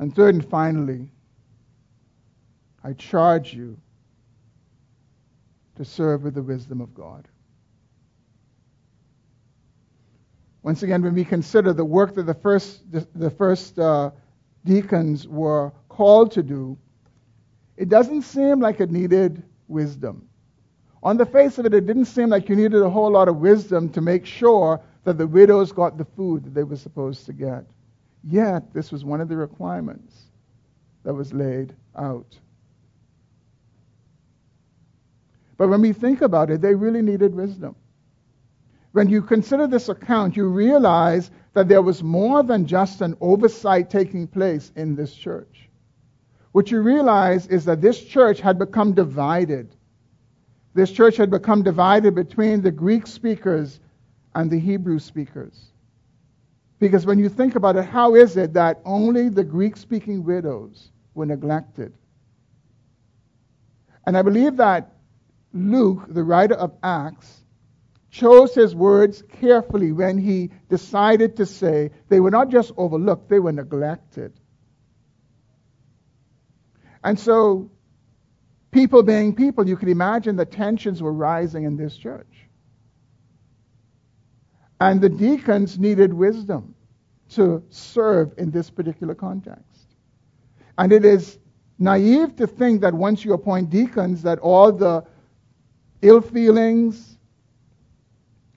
And 0.00 0.12
third 0.12 0.34
and 0.34 0.44
finally, 0.44 1.08
I 2.82 2.94
charge 2.94 3.54
you 3.54 3.76
to 5.76 5.84
serve 5.84 6.24
with 6.24 6.34
the 6.34 6.42
wisdom 6.42 6.80
of 6.80 6.92
God. 6.96 7.28
Once 10.66 10.82
again, 10.82 11.00
when 11.00 11.14
we 11.14 11.24
consider 11.24 11.72
the 11.72 11.84
work 11.84 12.16
that 12.16 12.24
the 12.24 12.34
first, 12.34 12.82
the 12.90 13.30
first 13.30 13.78
uh, 13.78 14.10
deacons 14.64 15.28
were 15.28 15.70
called 15.88 16.32
to 16.32 16.42
do, 16.42 16.76
it 17.76 17.88
doesn't 17.88 18.22
seem 18.22 18.58
like 18.58 18.80
it 18.80 18.90
needed 18.90 19.44
wisdom. 19.68 20.28
On 21.04 21.16
the 21.16 21.24
face 21.24 21.58
of 21.58 21.66
it, 21.66 21.74
it 21.74 21.86
didn't 21.86 22.06
seem 22.06 22.30
like 22.30 22.48
you 22.48 22.56
needed 22.56 22.82
a 22.82 22.90
whole 22.90 23.12
lot 23.12 23.28
of 23.28 23.36
wisdom 23.36 23.88
to 23.90 24.00
make 24.00 24.26
sure 24.26 24.80
that 25.04 25.18
the 25.18 25.26
widows 25.28 25.70
got 25.70 25.98
the 25.98 26.04
food 26.04 26.42
that 26.42 26.52
they 26.52 26.64
were 26.64 26.74
supposed 26.74 27.26
to 27.26 27.32
get. 27.32 27.64
Yet, 28.24 28.74
this 28.74 28.90
was 28.90 29.04
one 29.04 29.20
of 29.20 29.28
the 29.28 29.36
requirements 29.36 30.20
that 31.04 31.14
was 31.14 31.32
laid 31.32 31.76
out. 31.96 32.36
But 35.56 35.68
when 35.68 35.80
we 35.80 35.92
think 35.92 36.22
about 36.22 36.50
it, 36.50 36.60
they 36.60 36.74
really 36.74 37.02
needed 37.02 37.36
wisdom. 37.36 37.76
When 38.96 39.10
you 39.10 39.20
consider 39.20 39.66
this 39.66 39.90
account, 39.90 40.38
you 40.38 40.48
realize 40.48 41.30
that 41.52 41.68
there 41.68 41.82
was 41.82 42.02
more 42.02 42.42
than 42.42 42.66
just 42.66 43.02
an 43.02 43.14
oversight 43.20 43.90
taking 43.90 44.26
place 44.26 44.72
in 44.74 44.96
this 44.96 45.14
church. 45.14 45.68
What 46.52 46.70
you 46.70 46.80
realize 46.80 47.46
is 47.48 47.66
that 47.66 47.82
this 47.82 48.02
church 48.02 48.40
had 48.40 48.58
become 48.58 48.94
divided. 48.94 49.68
This 50.72 50.90
church 50.90 51.18
had 51.18 51.30
become 51.30 51.62
divided 51.62 52.14
between 52.14 52.62
the 52.62 52.70
Greek 52.70 53.06
speakers 53.06 53.80
and 54.34 54.50
the 54.50 54.58
Hebrew 54.58 54.98
speakers. 54.98 55.66
Because 56.78 57.04
when 57.04 57.18
you 57.18 57.28
think 57.28 57.54
about 57.54 57.76
it, 57.76 57.84
how 57.84 58.14
is 58.14 58.38
it 58.38 58.54
that 58.54 58.80
only 58.86 59.28
the 59.28 59.44
Greek 59.44 59.76
speaking 59.76 60.24
widows 60.24 60.88
were 61.12 61.26
neglected? 61.26 61.92
And 64.06 64.16
I 64.16 64.22
believe 64.22 64.56
that 64.56 64.94
Luke, 65.52 66.06
the 66.08 66.24
writer 66.24 66.54
of 66.54 66.72
Acts, 66.82 67.42
chose 68.16 68.54
his 68.54 68.74
words 68.74 69.22
carefully 69.40 69.92
when 69.92 70.16
he 70.16 70.50
decided 70.70 71.36
to 71.36 71.44
say 71.44 71.90
they 72.08 72.18
were 72.18 72.30
not 72.30 72.48
just 72.48 72.72
overlooked, 72.78 73.28
they 73.28 73.38
were 73.38 73.52
neglected. 73.52 74.32
And 77.04 77.20
so, 77.20 77.70
people 78.70 79.02
being 79.02 79.34
people, 79.34 79.68
you 79.68 79.76
can 79.76 79.90
imagine 79.90 80.36
the 80.36 80.46
tensions 80.46 81.02
were 81.02 81.12
rising 81.12 81.64
in 81.64 81.76
this 81.76 81.94
church. 81.96 82.34
And 84.80 85.00
the 85.00 85.10
deacons 85.10 85.78
needed 85.78 86.12
wisdom 86.12 86.74
to 87.30 87.62
serve 87.68 88.32
in 88.38 88.50
this 88.50 88.70
particular 88.70 89.14
context. 89.14 89.94
And 90.78 90.90
it 90.90 91.04
is 91.04 91.38
naive 91.78 92.36
to 92.36 92.46
think 92.46 92.80
that 92.80 92.94
once 92.94 93.24
you 93.24 93.34
appoint 93.34 93.68
deacons, 93.68 94.22
that 94.22 94.38
all 94.38 94.72
the 94.72 95.04
ill 96.00 96.22
feelings, 96.22 97.15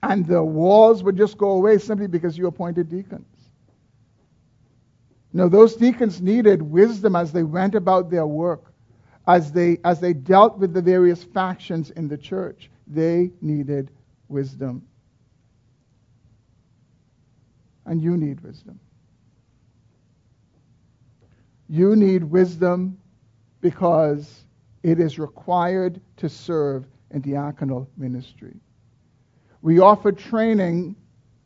and 0.02 0.26
the 0.26 0.42
walls 0.42 1.02
would 1.02 1.16
just 1.16 1.36
go 1.36 1.50
away 1.50 1.78
simply 1.78 2.06
because 2.06 2.36
you 2.38 2.46
appointed 2.46 2.88
deacons. 2.88 3.26
No, 5.32 5.48
those 5.48 5.76
deacons 5.76 6.20
needed 6.20 6.60
wisdom 6.62 7.14
as 7.14 7.32
they 7.32 7.44
went 7.44 7.74
about 7.74 8.10
their 8.10 8.26
work, 8.26 8.72
as 9.28 9.52
they, 9.52 9.78
as 9.84 10.00
they 10.00 10.12
dealt 10.12 10.58
with 10.58 10.72
the 10.72 10.82
various 10.82 11.22
factions 11.22 11.90
in 11.92 12.08
the 12.08 12.18
church. 12.18 12.70
They 12.86 13.30
needed 13.40 13.90
wisdom. 14.28 14.86
And 17.86 18.02
you 18.02 18.16
need 18.16 18.40
wisdom. 18.40 18.80
You 21.68 21.94
need 21.94 22.24
wisdom 22.24 22.98
because 23.60 24.44
it 24.82 24.98
is 24.98 25.18
required 25.18 26.00
to 26.16 26.28
serve 26.28 26.86
in 27.12 27.22
diaconal 27.22 27.86
ministry. 27.96 28.56
We 29.62 29.80
offered 29.80 30.18
training 30.18 30.96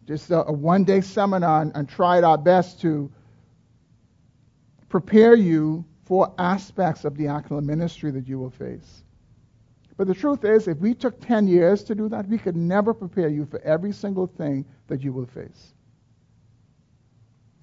just 0.07 0.31
a, 0.31 0.47
a 0.47 0.53
one 0.53 0.85
day 0.85 1.01
seminar 1.01 1.63
and, 1.63 1.73
and 1.75 1.89
tried 1.89 2.25
our 2.25 2.39
best 2.39 2.81
to 2.83 3.11
prepare 4.89 5.35
you 5.35 5.85
for 6.05 6.33
aspects 6.39 7.05
of 7.05 7.17
the 7.17 7.25
diaconal 7.25 7.63
ministry 7.63 8.11
that 8.13 8.29
you 8.29 8.39
will 8.39 8.51
face. 8.51 9.03
But 9.97 10.07
the 10.07 10.15
truth 10.15 10.45
is, 10.45 10.69
if 10.69 10.79
we 10.79 10.95
took 10.95 11.21
10 11.21 11.47
years 11.47 11.85
to 11.85 11.95
do 11.95 12.09
that, 12.09 12.29
we 12.29 12.39
could 12.39 12.57
never 12.57 12.93
prepare 12.93 13.29
you 13.29 13.47
for 13.47 13.61
every 13.61 13.93
single 13.93 14.27
thing 14.27 14.65
that 14.89 15.03
you 15.03 15.13
will 15.13 15.27
face. 15.27 15.75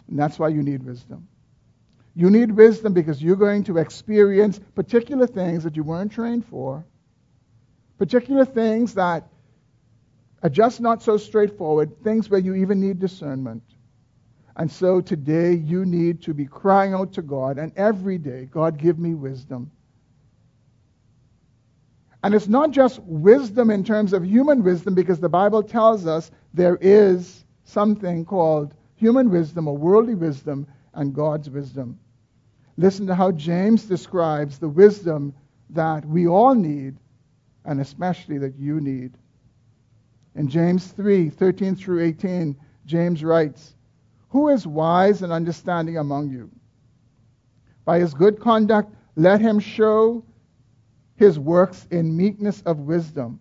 And 0.07 0.17
that's 0.17 0.39
why 0.39 0.49
you 0.49 0.63
need 0.63 0.83
wisdom. 0.83 1.27
You 2.15 2.29
need 2.29 2.51
wisdom 2.51 2.93
because 2.93 3.21
you're 3.21 3.35
going 3.35 3.63
to 3.65 3.77
experience 3.77 4.59
particular 4.75 5.27
things 5.27 5.63
that 5.63 5.75
you 5.75 5.83
weren't 5.83 6.11
trained 6.11 6.45
for, 6.45 6.85
particular 7.97 8.45
things 8.45 8.93
that 8.95 9.27
just 10.49 10.81
not 10.81 11.03
so 11.03 11.17
straightforward, 11.17 12.03
things 12.03 12.29
where 12.29 12.39
you 12.39 12.55
even 12.55 12.81
need 12.81 12.99
discernment. 12.99 13.63
And 14.55 14.71
so 14.71 15.01
today 15.01 15.53
you 15.53 15.85
need 15.85 16.23
to 16.23 16.33
be 16.33 16.45
crying 16.45 16.93
out 16.93 17.13
to 17.13 17.21
God, 17.21 17.57
and 17.57 17.71
every 17.77 18.17
day, 18.17 18.49
God, 18.51 18.77
give 18.77 18.99
me 18.99 19.13
wisdom. 19.13 19.71
And 22.23 22.35
it's 22.35 22.47
not 22.47 22.71
just 22.71 22.99
wisdom 23.03 23.71
in 23.71 23.83
terms 23.83 24.13
of 24.13 24.25
human 24.25 24.63
wisdom, 24.63 24.93
because 24.93 25.19
the 25.19 25.29
Bible 25.29 25.63
tells 25.63 26.05
us 26.05 26.31
there 26.53 26.77
is 26.81 27.45
something 27.63 28.25
called 28.25 28.73
human 28.95 29.29
wisdom 29.29 29.67
or 29.67 29.77
worldly 29.77 30.15
wisdom 30.15 30.67
and 30.93 31.13
God's 31.13 31.49
wisdom. 31.49 31.99
Listen 32.77 33.07
to 33.07 33.15
how 33.15 33.31
James 33.31 33.85
describes 33.85 34.59
the 34.59 34.69
wisdom 34.69 35.33
that 35.69 36.05
we 36.05 36.27
all 36.27 36.53
need, 36.53 36.97
and 37.65 37.79
especially 37.79 38.37
that 38.39 38.55
you 38.57 38.81
need. 38.81 39.17
In 40.35 40.47
James 40.47 40.87
3 40.87 41.29
13 41.29 41.75
through 41.75 42.03
18, 42.03 42.55
James 42.85 43.23
writes, 43.23 43.75
Who 44.29 44.49
is 44.49 44.65
wise 44.65 45.21
and 45.21 45.31
understanding 45.31 45.97
among 45.97 46.29
you? 46.29 46.49
By 47.85 47.99
his 47.99 48.13
good 48.13 48.39
conduct, 48.39 48.93
let 49.15 49.41
him 49.41 49.59
show 49.59 50.23
his 51.15 51.37
works 51.37 51.87
in 51.91 52.15
meekness 52.15 52.61
of 52.61 52.79
wisdom. 52.79 53.39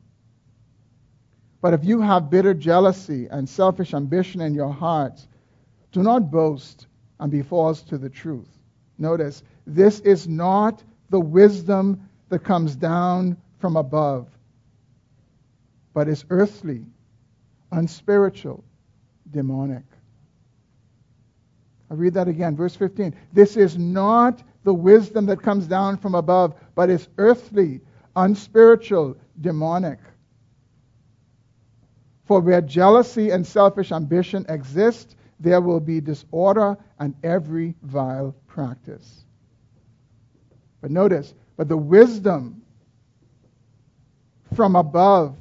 But 1.60 1.74
if 1.74 1.84
you 1.84 2.00
have 2.00 2.30
bitter 2.30 2.54
jealousy 2.54 3.28
and 3.30 3.48
selfish 3.48 3.94
ambition 3.94 4.40
in 4.40 4.54
your 4.54 4.72
hearts, 4.72 5.28
do 5.92 6.02
not 6.02 6.30
boast 6.30 6.86
and 7.18 7.30
be 7.30 7.42
false 7.42 7.82
to 7.82 7.98
the 7.98 8.08
truth. 8.08 8.48
Notice, 8.98 9.42
this 9.66 10.00
is 10.00 10.26
not 10.26 10.82
the 11.10 11.20
wisdom 11.20 12.08
that 12.28 12.44
comes 12.44 12.76
down 12.76 13.36
from 13.58 13.76
above, 13.76 14.28
but 15.94 16.08
is 16.08 16.24
earthly, 16.30 16.84
unspiritual, 17.72 18.64
demonic. 19.30 19.84
I 21.90 21.94
read 21.94 22.14
that 22.14 22.28
again, 22.28 22.56
verse 22.56 22.76
15. 22.76 23.14
This 23.32 23.56
is 23.56 23.76
not 23.76 24.42
the 24.62 24.74
wisdom 24.74 25.26
that 25.26 25.42
comes 25.42 25.66
down 25.66 25.96
from 25.96 26.14
above, 26.14 26.54
but 26.74 26.90
is 26.90 27.08
earthly, 27.18 27.80
unspiritual, 28.14 29.16
demonic. 29.40 29.98
For 32.26 32.40
where 32.40 32.60
jealousy 32.60 33.30
and 33.30 33.44
selfish 33.44 33.90
ambition 33.90 34.46
exist, 34.48 35.16
there 35.40 35.60
will 35.60 35.80
be 35.80 36.00
disorder 36.00 36.76
and 36.98 37.14
every 37.24 37.74
vile 37.82 38.36
practice. 38.46 39.24
But 40.80 40.90
notice, 40.92 41.34
but 41.56 41.68
the 41.68 41.76
wisdom 41.76 42.62
from 44.54 44.76
above 44.76 45.36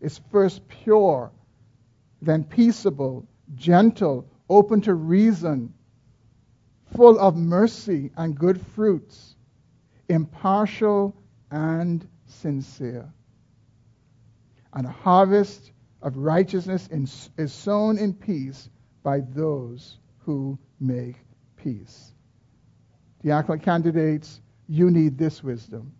is 0.00 0.20
first 0.30 0.66
pure, 0.68 1.30
then 2.22 2.44
peaceable, 2.44 3.26
gentle, 3.54 4.28
open 4.48 4.80
to 4.82 4.94
reason, 4.94 5.72
full 6.96 7.18
of 7.18 7.36
mercy 7.36 8.10
and 8.16 8.38
good 8.38 8.60
fruits, 8.74 9.36
impartial 10.08 11.14
and 11.50 12.06
sincere. 12.26 13.12
And 14.74 14.86
a 14.86 14.90
harvest 14.90 15.72
of 16.02 16.16
righteousness 16.16 16.88
is 17.36 17.52
sown 17.52 17.98
in 17.98 18.14
peace 18.14 18.68
by 19.02 19.20
those 19.20 19.98
who 20.18 20.58
make 20.80 21.16
peace. 21.56 22.12
Diaconal 23.24 23.62
candidates, 23.62 24.40
you 24.68 24.90
need 24.90 25.18
this 25.18 25.42
wisdom. 25.42 25.92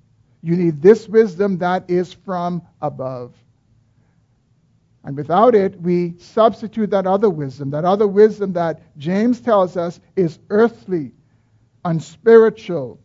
You 0.42 0.56
need 0.56 0.80
this 0.80 1.08
wisdom 1.08 1.58
that 1.58 1.90
is 1.90 2.12
from 2.12 2.62
above. 2.80 3.34
And 5.08 5.16
without 5.16 5.54
it, 5.54 5.80
we 5.80 6.18
substitute 6.18 6.90
that 6.90 7.06
other 7.06 7.30
wisdom, 7.30 7.70
that 7.70 7.86
other 7.86 8.06
wisdom 8.06 8.52
that 8.52 8.82
James 8.98 9.40
tells 9.40 9.74
us 9.74 10.00
is 10.16 10.38
earthly, 10.50 11.12
unspiritual, 11.82 13.00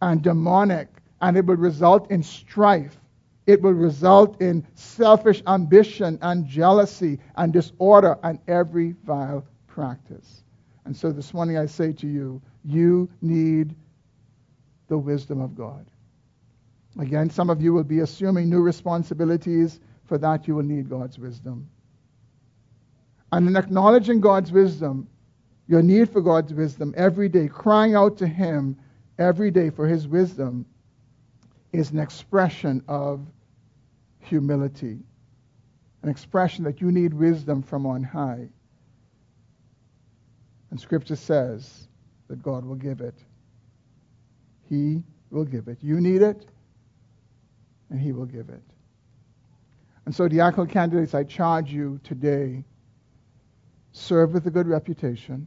and 0.00 0.22
demonic, 0.22 0.86
and 1.20 1.36
it 1.36 1.44
would 1.44 1.58
result 1.58 2.08
in 2.12 2.22
strife. 2.22 2.96
It 3.48 3.60
will 3.60 3.72
result 3.72 4.40
in 4.40 4.64
selfish 4.76 5.42
ambition 5.48 6.16
and 6.22 6.46
jealousy 6.46 7.18
and 7.34 7.52
disorder 7.52 8.16
and 8.22 8.38
every 8.46 8.94
vile 9.04 9.44
practice. 9.66 10.44
And 10.84 10.96
so 10.96 11.10
this 11.10 11.34
morning 11.34 11.58
I 11.58 11.66
say 11.66 11.92
to 11.92 12.06
you, 12.06 12.40
you 12.64 13.10
need 13.20 13.74
the 14.86 14.96
wisdom 14.96 15.40
of 15.40 15.56
God. 15.56 15.86
Again, 17.00 17.30
some 17.30 17.50
of 17.50 17.60
you 17.60 17.72
will 17.72 17.82
be 17.82 17.98
assuming 17.98 18.48
new 18.48 18.60
responsibilities. 18.60 19.80
For 20.12 20.18
that, 20.18 20.46
you 20.46 20.54
will 20.54 20.62
need 20.62 20.90
God's 20.90 21.18
wisdom. 21.18 21.70
And 23.32 23.48
in 23.48 23.56
acknowledging 23.56 24.20
God's 24.20 24.52
wisdom, 24.52 25.08
your 25.66 25.80
need 25.80 26.10
for 26.10 26.20
God's 26.20 26.52
wisdom 26.52 26.92
every 26.98 27.30
day, 27.30 27.48
crying 27.48 27.94
out 27.94 28.18
to 28.18 28.26
Him 28.26 28.78
every 29.18 29.50
day 29.50 29.70
for 29.70 29.88
His 29.88 30.06
wisdom, 30.06 30.66
is 31.72 31.92
an 31.92 31.98
expression 31.98 32.84
of 32.88 33.26
humility, 34.18 34.98
an 36.02 36.10
expression 36.10 36.64
that 36.64 36.82
you 36.82 36.92
need 36.92 37.14
wisdom 37.14 37.62
from 37.62 37.86
on 37.86 38.02
high. 38.02 38.50
And 40.70 40.78
Scripture 40.78 41.16
says 41.16 41.88
that 42.28 42.42
God 42.42 42.66
will 42.66 42.76
give 42.76 43.00
it. 43.00 43.16
He 44.68 45.04
will 45.30 45.46
give 45.46 45.68
it. 45.68 45.78
You 45.80 46.02
need 46.02 46.20
it, 46.20 46.44
and 47.88 47.98
He 47.98 48.12
will 48.12 48.26
give 48.26 48.50
it. 48.50 48.71
And 50.04 50.14
so, 50.14 50.28
diaconal 50.28 50.68
candidates, 50.68 51.14
I 51.14 51.24
charge 51.24 51.70
you 51.72 52.00
today 52.02 52.64
serve 53.92 54.32
with 54.32 54.46
a 54.46 54.50
good 54.50 54.66
reputation, 54.66 55.46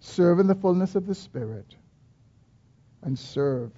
serve 0.00 0.40
in 0.40 0.46
the 0.46 0.54
fullness 0.54 0.96
of 0.96 1.06
the 1.06 1.14
Spirit, 1.14 1.76
and 3.02 3.18
serve 3.18 3.72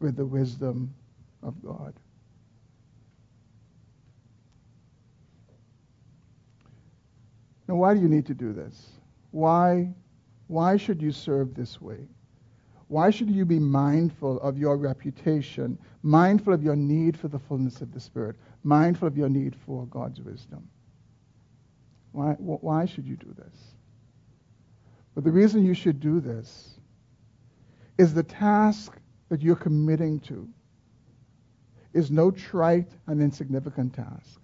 with 0.00 0.16
the 0.16 0.26
wisdom 0.26 0.92
of 1.42 1.54
God. 1.64 1.94
Now, 7.68 7.76
why 7.76 7.94
do 7.94 8.00
you 8.00 8.08
need 8.08 8.26
to 8.26 8.34
do 8.34 8.52
this? 8.52 8.90
Why, 9.30 9.94
why 10.48 10.76
should 10.76 11.00
you 11.00 11.12
serve 11.12 11.54
this 11.54 11.80
way? 11.80 12.08
Why 12.92 13.08
should 13.08 13.30
you 13.30 13.46
be 13.46 13.58
mindful 13.58 14.38
of 14.42 14.58
your 14.58 14.76
reputation, 14.76 15.78
mindful 16.02 16.52
of 16.52 16.62
your 16.62 16.76
need 16.76 17.18
for 17.18 17.28
the 17.28 17.38
fullness 17.38 17.80
of 17.80 17.90
the 17.90 18.00
Spirit, 18.00 18.36
mindful 18.64 19.08
of 19.08 19.16
your 19.16 19.30
need 19.30 19.56
for 19.64 19.86
God's 19.86 20.20
wisdom? 20.20 20.68
Why, 22.10 22.32
why 22.32 22.84
should 22.84 23.06
you 23.06 23.16
do 23.16 23.32
this? 23.34 23.56
But 25.14 25.24
the 25.24 25.30
reason 25.30 25.64
you 25.64 25.72
should 25.72 26.00
do 26.00 26.20
this 26.20 26.74
is 27.96 28.12
the 28.12 28.22
task 28.22 28.94
that 29.30 29.40
you're 29.40 29.56
committing 29.56 30.20
to 30.28 30.46
is 31.94 32.10
no 32.10 32.30
trite 32.30 32.90
and 33.06 33.22
insignificant 33.22 33.94
task. 33.94 34.38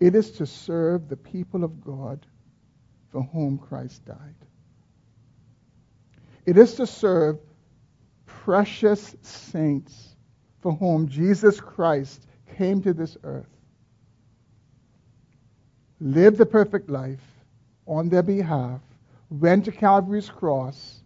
It 0.00 0.14
is 0.14 0.30
to 0.30 0.46
serve 0.46 1.10
the 1.10 1.16
people 1.18 1.62
of 1.62 1.84
God 1.84 2.24
for 3.10 3.22
whom 3.22 3.58
Christ 3.58 4.06
died. 4.06 4.34
It 6.46 6.56
is 6.56 6.76
to 6.76 6.86
serve 6.86 7.38
precious 8.44 9.14
saints 9.20 10.16
for 10.60 10.72
whom 10.72 11.08
Jesus 11.08 11.60
Christ 11.60 12.26
came 12.56 12.80
to 12.82 12.94
this 12.94 13.16
earth, 13.22 13.50
lived 16.00 16.38
the 16.38 16.46
perfect 16.46 16.88
life 16.88 17.20
on 17.86 18.08
their 18.08 18.22
behalf, 18.22 18.80
went 19.28 19.66
to 19.66 19.72
Calvary's 19.72 20.30
cross 20.30 21.02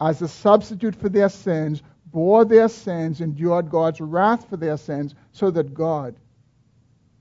as 0.00 0.20
a 0.20 0.28
substitute 0.28 0.94
for 0.94 1.08
their 1.08 1.30
sins, 1.30 1.82
bore 2.06 2.44
their 2.44 2.68
sins, 2.68 3.20
endured 3.20 3.70
God's 3.70 4.00
wrath 4.00 4.48
for 4.48 4.56
their 4.58 4.76
sins, 4.76 5.14
so 5.32 5.50
that 5.50 5.72
God 5.72 6.14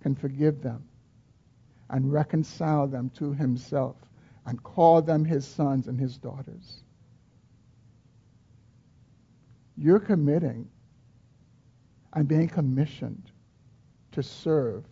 can 0.02 0.16
forgive 0.16 0.62
them 0.62 0.84
and 1.90 2.12
reconcile 2.12 2.88
them 2.88 3.10
to 3.16 3.34
himself 3.34 3.96
and 4.46 4.62
call 4.64 5.02
them 5.02 5.24
his 5.24 5.48
sons 5.48 5.88
and 5.88 6.00
his 6.00 6.18
daughters. 6.18 6.84
You're 9.82 10.00
committing 10.00 10.68
and 12.12 12.28
being 12.28 12.50
commissioned 12.50 13.32
to 14.12 14.22
serve 14.22 14.84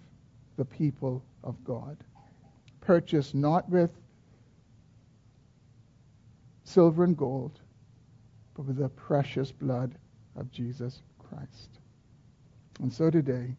the 0.56 0.64
people 0.64 1.22
of 1.44 1.62
God. 1.66 1.98
Purchased 2.80 3.36
not 3.36 3.70
with 3.70 3.92
silver 6.64 7.04
and 7.04 7.18
gold, 7.18 7.60
but 8.56 8.66
with 8.66 8.78
the 8.78 8.88
precious 8.88 9.52
blood 9.52 9.98
of 10.38 10.50
Jesus 10.52 11.02
Christ. 11.20 11.80
And 12.80 12.92
so 12.92 13.10
today, 13.10 13.58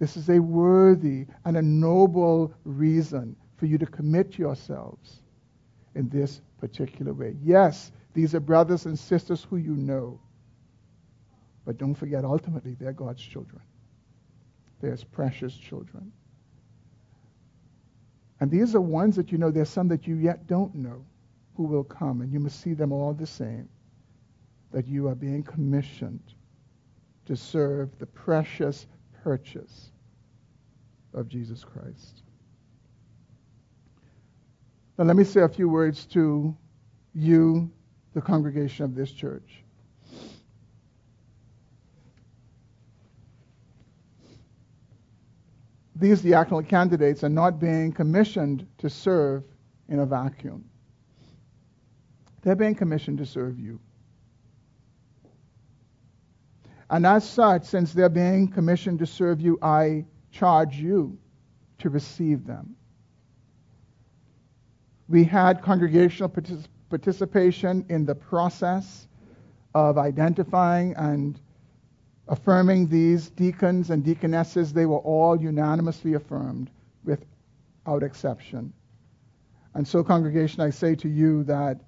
this 0.00 0.16
is 0.16 0.28
a 0.28 0.40
worthy 0.40 1.26
and 1.44 1.56
a 1.56 1.62
noble 1.62 2.52
reason 2.64 3.36
for 3.56 3.66
you 3.66 3.78
to 3.78 3.86
commit 3.86 4.38
yourselves 4.38 5.22
in 5.94 6.08
this 6.08 6.40
particular 6.60 7.12
way. 7.12 7.36
Yes, 7.44 7.92
these 8.18 8.34
are 8.34 8.40
brothers 8.40 8.84
and 8.84 8.98
sisters 8.98 9.46
who 9.48 9.58
you 9.58 9.76
know. 9.76 10.18
But 11.64 11.78
don't 11.78 11.94
forget, 11.94 12.24
ultimately, 12.24 12.74
they're 12.74 12.92
God's 12.92 13.22
children. 13.22 13.62
They're 14.80 14.90
His 14.90 15.04
precious 15.04 15.54
children. 15.54 16.10
And 18.40 18.50
these 18.50 18.74
are 18.74 18.80
ones 18.80 19.14
that 19.14 19.30
you 19.30 19.38
know, 19.38 19.52
there's 19.52 19.68
some 19.68 19.86
that 19.88 20.08
you 20.08 20.16
yet 20.16 20.48
don't 20.48 20.74
know 20.74 21.04
who 21.56 21.62
will 21.62 21.84
come, 21.84 22.20
and 22.20 22.32
you 22.32 22.40
must 22.40 22.60
see 22.60 22.74
them 22.74 22.90
all 22.90 23.14
the 23.14 23.24
same. 23.24 23.68
That 24.72 24.88
you 24.88 25.06
are 25.06 25.14
being 25.14 25.44
commissioned 25.44 26.34
to 27.26 27.36
serve 27.36 27.96
the 28.00 28.06
precious 28.06 28.88
purchase 29.22 29.92
of 31.14 31.28
Jesus 31.28 31.62
Christ. 31.62 32.24
Now, 34.98 35.04
let 35.04 35.14
me 35.14 35.22
say 35.22 35.42
a 35.42 35.48
few 35.48 35.68
words 35.68 36.04
to 36.06 36.56
you, 37.14 37.70
the 38.14 38.20
congregation 38.20 38.84
of 38.84 38.94
this 38.94 39.10
church. 39.10 39.62
These 45.96 46.22
diaconal 46.22 46.66
candidates 46.66 47.24
are 47.24 47.28
not 47.28 47.58
being 47.58 47.92
commissioned 47.92 48.66
to 48.78 48.88
serve 48.88 49.42
in 49.88 49.98
a 49.98 50.06
vacuum. 50.06 50.64
They're 52.42 52.54
being 52.54 52.76
commissioned 52.76 53.18
to 53.18 53.26
serve 53.26 53.58
you. 53.58 53.80
And 56.90 57.04
as 57.04 57.28
such, 57.28 57.64
since 57.64 57.92
they're 57.92 58.08
being 58.08 58.48
commissioned 58.48 59.00
to 59.00 59.06
serve 59.06 59.40
you, 59.40 59.58
I 59.60 60.06
charge 60.30 60.76
you 60.76 61.18
to 61.78 61.90
receive 61.90 62.46
them. 62.46 62.76
We 65.08 65.24
had 65.24 65.62
congregational 65.62 66.28
particip- 66.28 66.66
participation 66.88 67.84
in 67.88 68.04
the 68.04 68.14
process 68.14 69.08
of 69.74 69.98
identifying 69.98 70.94
and 70.96 71.40
affirming 72.28 72.88
these 72.88 73.30
deacons 73.30 73.90
and 73.90 74.04
deaconesses. 74.04 74.72
They 74.72 74.86
were 74.86 74.98
all 74.98 75.40
unanimously 75.40 76.14
affirmed 76.14 76.70
without 77.04 78.02
exception. 78.02 78.72
And 79.74 79.86
so, 79.86 80.02
congregation, 80.02 80.60
I 80.60 80.70
say 80.70 80.94
to 80.96 81.08
you 81.08 81.44
that 81.44 81.80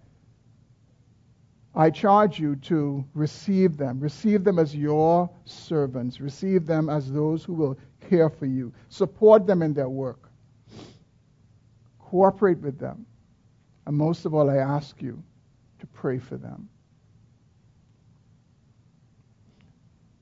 I 1.74 1.90
charge 1.90 2.38
you 2.38 2.56
to 2.56 3.04
receive 3.14 3.76
them. 3.76 4.00
Receive 4.00 4.44
them 4.44 4.58
as 4.58 4.74
your 4.74 5.30
servants. 5.44 6.20
Receive 6.20 6.66
them 6.66 6.88
as 6.88 7.10
those 7.12 7.44
who 7.44 7.54
will 7.54 7.78
care 8.08 8.28
for 8.28 8.46
you. 8.46 8.72
Support 8.88 9.46
them 9.46 9.62
in 9.62 9.72
their 9.72 9.88
work. 9.88 10.28
Cooperate 11.98 12.58
with 12.58 12.78
them. 12.78 13.06
And 13.90 13.98
most 13.98 14.24
of 14.24 14.34
all, 14.34 14.48
I 14.48 14.58
ask 14.58 15.02
you 15.02 15.20
to 15.80 15.86
pray 15.88 16.20
for 16.20 16.36
them. 16.36 16.68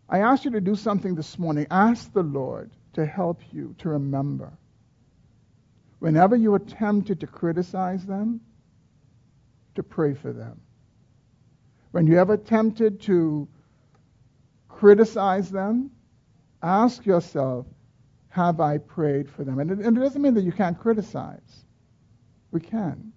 I 0.08 0.20
ask 0.20 0.46
you 0.46 0.52
to 0.52 0.60
do 0.62 0.74
something 0.74 1.14
this 1.14 1.38
morning. 1.38 1.66
Ask 1.70 2.10
the 2.14 2.22
Lord 2.22 2.70
to 2.94 3.04
help 3.04 3.42
you 3.52 3.74
to 3.80 3.90
remember. 3.90 4.54
Whenever 5.98 6.34
you 6.34 6.54
are 6.54 6.58
tempted 6.58 7.20
to 7.20 7.26
criticize 7.26 8.06
them, 8.06 8.40
to 9.74 9.82
pray 9.82 10.14
for 10.14 10.32
them. 10.32 10.62
When 11.90 12.06
you're 12.06 12.20
ever 12.20 12.38
tempted 12.38 13.02
to 13.02 13.48
criticize 14.70 15.50
them, 15.50 15.90
ask 16.62 17.04
yourself, 17.04 17.66
have 18.30 18.60
I 18.60 18.78
prayed 18.78 19.28
for 19.28 19.44
them? 19.44 19.58
And 19.58 19.72
it, 19.72 19.78
and 19.80 19.94
it 19.94 20.00
doesn't 20.00 20.22
mean 20.22 20.32
that 20.36 20.44
you 20.44 20.52
can't 20.52 20.80
criticize. 20.80 21.66
We 22.50 22.60
can. 22.60 23.12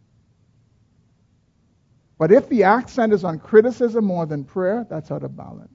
But 2.21 2.31
if 2.31 2.47
the 2.49 2.61
accent 2.61 3.13
is 3.13 3.23
on 3.23 3.39
criticism 3.39 4.05
more 4.05 4.27
than 4.27 4.43
prayer, 4.43 4.85
that's 4.87 5.09
out 5.09 5.23
of 5.23 5.35
balance. 5.35 5.71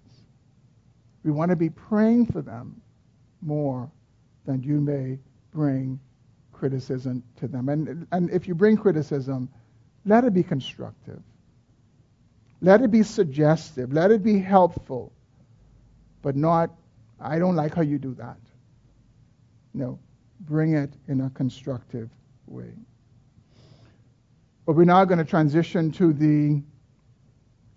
We 1.25 1.33
want 1.33 1.51
to 1.51 1.57
be 1.57 1.71
praying 1.71 2.27
for 2.27 2.41
them 2.41 2.81
more 3.43 3.91
than 4.45 4.63
you 4.63 4.81
may 4.81 5.19
bring 5.51 5.99
criticism 6.53 7.25
to 7.39 7.49
them. 7.49 7.69
And, 7.69 8.07
and 8.13 8.31
if 8.31 8.47
you 8.47 8.55
bring 8.55 8.77
criticism, 8.77 9.49
let 10.05 10.23
it 10.23 10.35
be 10.35 10.45
constructive. 10.45 11.21
Let 12.61 12.81
it 12.81 12.93
be 12.93 13.03
suggestive. 13.03 13.93
Let 13.93 14.13
it 14.13 14.23
be 14.23 14.39
helpful. 14.39 15.13
But 16.23 16.37
not, 16.37 16.71
I 17.19 17.41
don't 17.41 17.57
like 17.57 17.75
how 17.75 17.83
you 17.83 17.99
do 17.99 18.15
that. 18.15 18.39
No, 19.75 19.99
bring 20.43 20.75
it 20.75 20.95
in 21.09 21.23
a 21.23 21.31
constructive 21.31 22.09
way. 22.47 22.71
But 24.67 24.75
we're 24.75 24.85
now 24.85 25.05
going 25.05 25.19
to 25.19 25.25
transition 25.25 25.93
to 25.93 26.13
the 26.13 26.61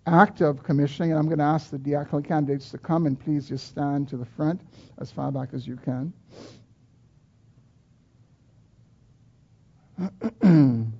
act 0.06 0.40
of 0.40 0.64
commissioning, 0.64 1.12
and 1.12 1.20
I'm 1.20 1.26
going 1.26 1.38
to 1.38 1.44
ask 1.44 1.70
the 1.70 1.78
diaconal 1.78 2.26
candidates 2.26 2.70
to 2.70 2.78
come 2.78 3.06
and 3.06 3.18
please 3.18 3.48
just 3.48 3.68
stand 3.68 4.08
to 4.08 4.16
the 4.16 4.24
front 4.24 4.60
as 4.98 5.12
far 5.12 5.30
back 5.30 5.50
as 5.52 5.68
you 5.68 5.76
can. 5.76 6.12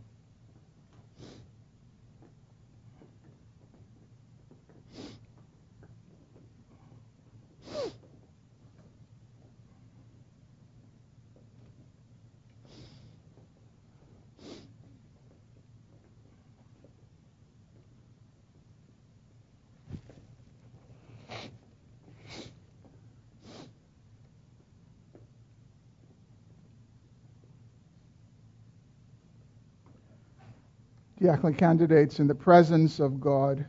diaconal 31.20 31.56
candidates 31.56 32.18
in 32.18 32.26
the 32.26 32.34
presence 32.34 32.98
of 32.98 33.20
God 33.20 33.64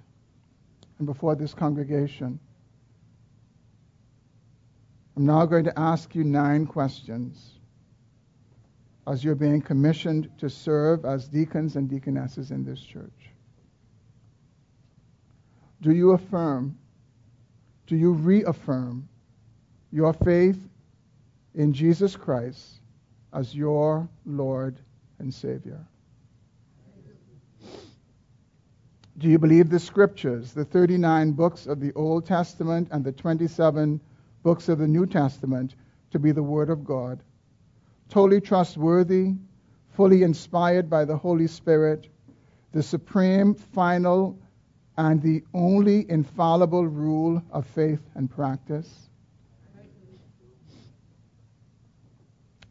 and 0.98 1.06
before 1.06 1.36
this 1.36 1.54
congregation. 1.54 2.40
I'm 5.16 5.26
now 5.26 5.46
going 5.46 5.66
to 5.66 5.78
ask 5.78 6.16
you 6.16 6.24
nine 6.24 6.66
questions 6.66 7.60
as 9.08 9.24
you're 9.24 9.36
being 9.36 9.62
commissioned 9.62 10.30
to 10.38 10.50
serve 10.50 11.06
as 11.06 11.28
deacons 11.28 11.76
and 11.76 11.90
deaconesses 11.90 12.52
in 12.52 12.64
this 12.64 12.80
church. 12.80 13.12
Do 15.82 15.92
you 15.92 16.12
affirm, 16.12 16.78
do 17.88 17.98
you 17.98 18.14
reaffirm 18.14 19.10
your 19.92 20.14
faith 20.14 20.60
in 21.56 21.74
Jesus 21.74 22.16
Christ 22.16 22.80
as 23.34 23.54
your 23.54 24.08
Lord 24.26 24.80
and 25.20 25.34
Savior? 25.34 25.86
Do 29.18 29.28
you 29.28 29.38
believe 29.38 29.70
the 29.70 29.80
scriptures, 29.80 30.54
the 30.54 30.66
39 30.66 31.34
books 31.34 31.68
of 31.68 31.80
the 31.80 31.94
Old 31.94 32.26
Testament 32.26 32.88
and 32.92 33.04
the 33.04 33.12
27 33.12 34.00
books 34.44 34.70
of 34.70 34.80
the 34.80 34.88
New 34.88 35.06
Testament, 35.06 35.76
to 36.12 36.20
be 36.20 36.32
the 36.32 36.44
Word 36.44 36.70
of 36.70 36.84
God? 36.84 37.22
Totally 38.10 38.42
trustworthy, 38.42 39.34
fully 39.90 40.24
inspired 40.24 40.90
by 40.90 41.06
the 41.06 41.18
Holy 41.18 41.48
Spirit, 41.48 42.08
the 42.72 42.82
supreme, 42.82 43.54
final, 43.54 44.40
and 44.98 45.22
the 45.22 45.44
only 45.54 46.10
infallible 46.10 46.88
rule 46.88 47.42
of 47.52 47.66
faith 47.68 48.02
and 48.16 48.30
practice? 48.30 49.10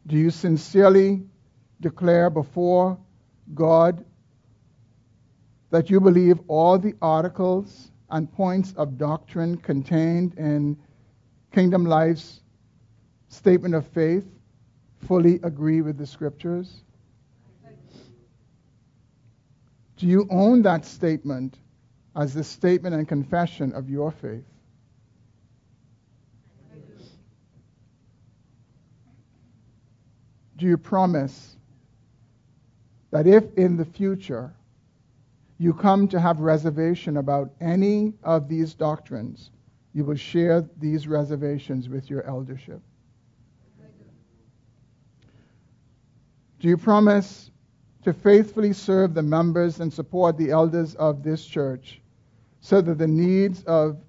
Do 0.07 0.17
you 0.17 0.31
sincerely 0.31 1.21
declare 1.79 2.29
before 2.29 2.97
God 3.53 4.03
that 5.71 5.89
you 5.89 5.99
believe 5.99 6.39
all 6.47 6.77
the 6.77 6.93
articles 7.01 7.91
and 8.09 8.31
points 8.31 8.73
of 8.77 8.97
doctrine 8.97 9.57
contained 9.57 10.37
in 10.37 10.77
Kingdom 11.53 11.85
Life's 11.85 12.41
statement 13.29 13.73
of 13.73 13.87
faith 13.87 14.25
fully 15.07 15.39
agree 15.43 15.81
with 15.81 15.97
the 15.97 16.05
scriptures? 16.05 16.83
Do 19.97 20.07
you 20.07 20.27
own 20.29 20.61
that 20.63 20.85
statement 20.85 21.57
as 22.15 22.33
the 22.33 22.43
statement 22.43 22.95
and 22.95 23.07
confession 23.07 23.73
of 23.73 23.89
your 23.89 24.11
faith? 24.11 24.43
do 30.61 30.67
you 30.67 30.77
promise 30.77 31.55
that 33.09 33.25
if 33.25 33.43
in 33.57 33.77
the 33.77 33.83
future 33.83 34.53
you 35.61 35.75
come 35.75 36.07
to 36.07 36.19
have 36.19 36.39
reservation 36.39 37.17
about 37.17 37.51
any 37.61 38.13
of 38.23 38.49
these 38.49 38.73
doctrines, 38.73 39.51
you 39.93 40.03
will 40.03 40.15
share 40.15 40.67
these 40.79 41.07
reservations 41.07 41.87
with 41.87 42.09
your 42.09 42.23
eldership? 42.23 42.81
Do 46.59 46.67
you 46.67 46.77
promise 46.77 47.51
to 48.01 48.11
faithfully 48.11 48.73
serve 48.73 49.13
the 49.13 49.21
members 49.21 49.79
and 49.79 49.93
support 49.93 50.35
the 50.35 50.49
elders 50.49 50.95
of 50.95 51.21
this 51.21 51.45
church 51.45 52.01
so 52.61 52.81
that 52.81 52.97
the 52.97 53.07
needs 53.07 53.63
of 53.65 53.99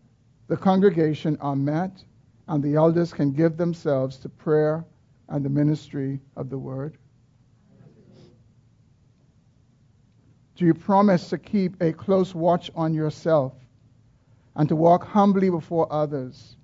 the 0.48 0.56
congregation 0.56 1.36
are 1.42 1.56
met 1.56 2.02
and 2.48 2.62
the 2.62 2.76
elders 2.76 3.12
can 3.12 3.30
give 3.30 3.58
themselves 3.58 4.16
to 4.20 4.30
prayer 4.30 4.86
and 5.28 5.44
the 5.44 5.50
ministry 5.50 6.18
of 6.34 6.48
the 6.48 6.58
word? 6.58 6.96
Do 10.56 10.66
you 10.66 10.74
promise 10.74 11.30
to 11.30 11.38
keep 11.38 11.80
a 11.80 11.92
close 11.92 12.34
watch 12.34 12.70
on 12.74 12.92
yourself 12.92 13.54
and 14.54 14.68
to 14.68 14.76
walk 14.76 15.04
humbly 15.04 15.48
before 15.48 15.90
others 15.92 16.56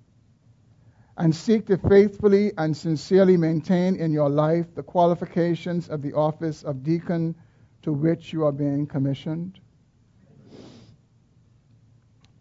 and 1.17 1.35
seek 1.35 1.65
to 1.67 1.77
faithfully 1.77 2.53
and 2.57 2.75
sincerely 2.75 3.35
maintain 3.35 3.95
in 3.95 4.11
your 4.11 4.29
life 4.29 4.73
the 4.75 4.83
qualifications 4.83 5.89
of 5.89 6.01
the 6.01 6.13
office 6.13 6.63
of 6.63 6.83
deacon 6.83 7.35
to 7.81 7.91
which 7.91 8.31
you 8.31 8.45
are 8.45 8.51
being 8.51 8.85
commissioned? 8.85 9.59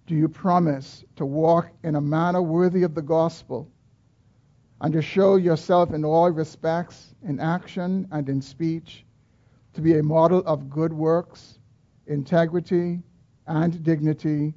Do 0.06 0.14
you 0.14 0.28
promise 0.28 1.04
to 1.16 1.26
walk 1.26 1.70
in 1.82 1.96
a 1.96 2.00
manner 2.00 2.40
worthy 2.40 2.82
of 2.82 2.94
the 2.94 3.02
gospel 3.02 3.70
and 4.80 4.92
to 4.92 5.02
show 5.02 5.37
yourself 5.37 5.92
in 5.92 6.04
all 6.04 6.30
respects, 6.30 7.14
in 7.22 7.40
action 7.40 8.06
and 8.12 8.28
in 8.28 8.40
speech, 8.40 9.04
to 9.78 9.82
be 9.82 9.96
a 9.96 10.02
model 10.02 10.42
of 10.44 10.68
good 10.68 10.92
works, 10.92 11.60
integrity, 12.08 13.00
and 13.46 13.80
dignity, 13.84 14.52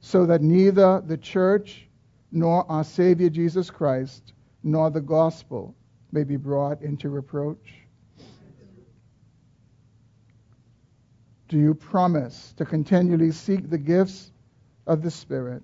so 0.00 0.26
that 0.26 0.42
neither 0.42 1.00
the 1.06 1.16
church 1.16 1.88
nor 2.30 2.70
our 2.70 2.84
Savior 2.84 3.30
Jesus 3.30 3.70
Christ 3.70 4.34
nor 4.62 4.90
the 4.90 5.00
gospel 5.00 5.74
may 6.12 6.22
be 6.22 6.36
brought 6.36 6.82
into 6.82 7.08
reproach? 7.08 7.72
Do 11.48 11.56
you 11.58 11.72
promise 11.72 12.52
to 12.58 12.66
continually 12.66 13.32
seek 13.32 13.70
the 13.70 13.78
gifts 13.78 14.32
of 14.86 15.00
the 15.00 15.10
Spirit, 15.10 15.62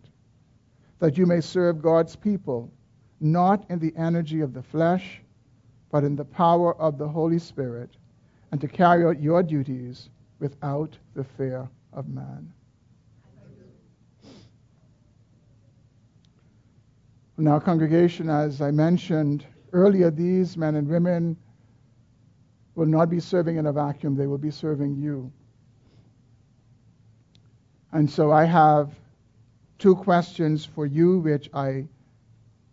that 0.99 1.19
you 1.19 1.27
may 1.27 1.43
serve 1.43 1.83
God's 1.83 2.17
people, 2.17 2.73
not 3.21 3.67
in 3.69 3.81
the 3.81 3.93
energy 3.99 4.41
of 4.41 4.55
the 4.55 4.63
flesh, 4.63 5.21
but 5.91 6.05
in 6.05 6.17
the 6.17 6.25
power 6.25 6.75
of 6.81 6.97
the 6.97 7.09
Holy 7.09 7.39
Spirit, 7.39 7.98
and 8.51 8.61
to 8.61 8.69
carry 8.69 9.05
out 9.05 9.21
your 9.21 9.43
duties 9.43 10.09
without 10.39 10.97
the 11.15 11.25
fear 11.25 11.69
of 11.93 12.09
man? 12.09 12.53
Now, 17.41 17.61
congregation, 17.61 18.29
as 18.29 18.61
I 18.61 18.73
mentioned 18.73 19.47
earlier, 19.73 20.11
these 20.11 20.57
men 20.57 20.75
and 20.75 20.89
women 20.89 21.37
will 22.75 22.87
not 22.87 23.11
be 23.11 23.21
serving 23.21 23.57
in 23.57 23.67
a 23.67 23.73
vacuum, 23.73 24.17
they 24.17 24.27
will 24.27 24.39
be 24.39 24.51
serving 24.51 24.97
you. 24.97 25.33
And 27.93 28.11
so 28.11 28.33
I 28.33 28.45
have 28.45 28.91
two 29.79 29.95
questions 29.95 30.65
for 30.65 30.85
you, 30.85 31.21
which 31.21 31.49
I 31.55 31.87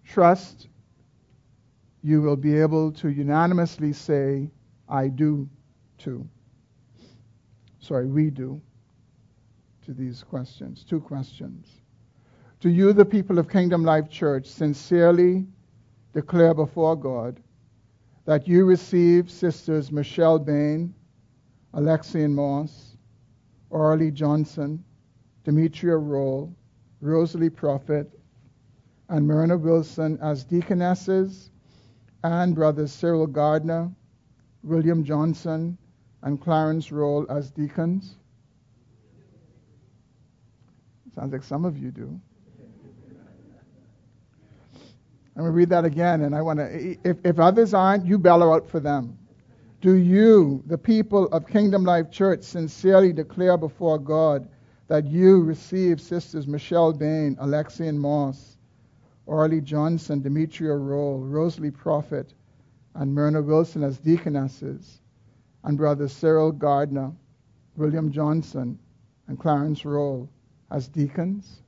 trust 0.04 0.68
you 2.02 2.22
will 2.22 2.36
be 2.36 2.60
able 2.60 2.92
to 2.92 3.10
unanimously 3.10 3.94
say, 3.94 4.50
I 4.88 5.08
do 5.08 5.50
to. 5.99 6.27
Sorry, 7.79 8.08
we 8.08 8.29
do 8.29 8.62
to 9.86 9.93
these 9.93 10.23
questions. 10.23 10.84
Two 10.84 10.99
questions. 10.99 11.67
Do 12.60 12.69
you, 12.69 12.93
the 12.93 13.05
people 13.05 13.38
of 13.38 13.49
Kingdom 13.49 13.84
Life 13.84 14.10
Church, 14.10 14.47
sincerely 14.47 15.45
declare 16.13 16.53
before 16.53 16.95
God 16.95 17.39
that 18.25 18.47
you 18.47 18.65
receive 18.65 19.29
Sisters 19.29 19.91
Michelle 19.91 20.39
Bain, 20.39 20.93
Alexian 21.75 22.31
Moss, 22.31 22.97
Orly 23.69 24.10
Johnson, 24.10 24.84
Demetria 25.43 25.97
Roll, 25.97 26.55
Rosalie 27.01 27.49
Prophet, 27.51 28.19
and 29.10 29.27
Myrna 29.27 29.58
Wilson 29.58 30.17
as 30.21 30.43
deaconesses, 30.43 31.51
and 32.23 32.55
brothers 32.55 32.91
Cyril 32.91 33.27
Gardner, 33.27 33.91
William 34.63 35.03
Johnson, 35.03 35.77
and 36.26 36.42
Clarence 36.42 36.92
Roll 36.92 37.26
as 37.30 37.50
deacons? 37.52 38.16
Sounds 41.16 41.32
like 41.32 41.44
some 41.44 41.64
of 41.64 41.78
you 41.78 41.92
do. 41.92 42.20
I'm 45.38 45.42
going 45.42 45.52
to 45.52 45.52
read 45.52 45.70
that 45.70 45.86
again, 45.86 46.22
and 46.22 46.36
I 46.36 46.42
want 46.42 46.60
to, 46.60 46.98
if, 47.04 47.18
if 47.24 47.40
others 47.40 47.74
aren't, 47.74 48.06
you 48.06 48.18
bellow 48.18 48.54
out 48.54 48.70
for 48.70 48.80
them. 48.80 49.18
Do 49.82 49.94
you, 49.94 50.64
the 50.66 50.78
people 50.78 51.28
of 51.28 51.48
Kingdom 51.48 51.84
Life 51.84 52.10
Church, 52.10 52.44
sincerely 52.44 53.14
declare 53.14 53.58
before 53.58 54.00
God 54.00 54.48
that 54.88 55.06
you 55.06 55.42
receive 55.44 56.02
Sisters 56.02 56.48
Michelle 56.48 56.94
Bain, 56.94 57.36
Alexian 57.36 57.98
Moss, 57.98 58.58
Orly 59.26 59.62
Johnson, 59.62 60.22
Demetria 60.22 60.76
Roll, 60.76 61.20
Rosalie 61.20 61.72
Prophet, 61.72 62.34
and 62.94 63.14
Myrna 63.14 63.42
Wilson 63.42 63.84
as 63.84 63.98
deaconesses, 64.00 65.02
and 65.65 65.78
brothers 65.78 66.13
Cyril 66.13 66.51
Gardner, 66.51 67.12
William 67.75 68.12
Johnson, 68.12 68.78
and 69.28 69.39
Clarence 69.39 69.84
Roll 69.84 70.30
as 70.71 70.88
deacons? 70.88 71.62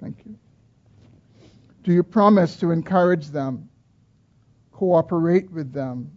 Thank 0.00 0.24
you. 0.26 0.36
Do 1.84 1.92
you 1.92 2.02
promise 2.02 2.56
to 2.56 2.72
encourage 2.72 3.28
them, 3.28 3.68
cooperate 4.72 5.50
with 5.50 5.72
them, 5.72 6.10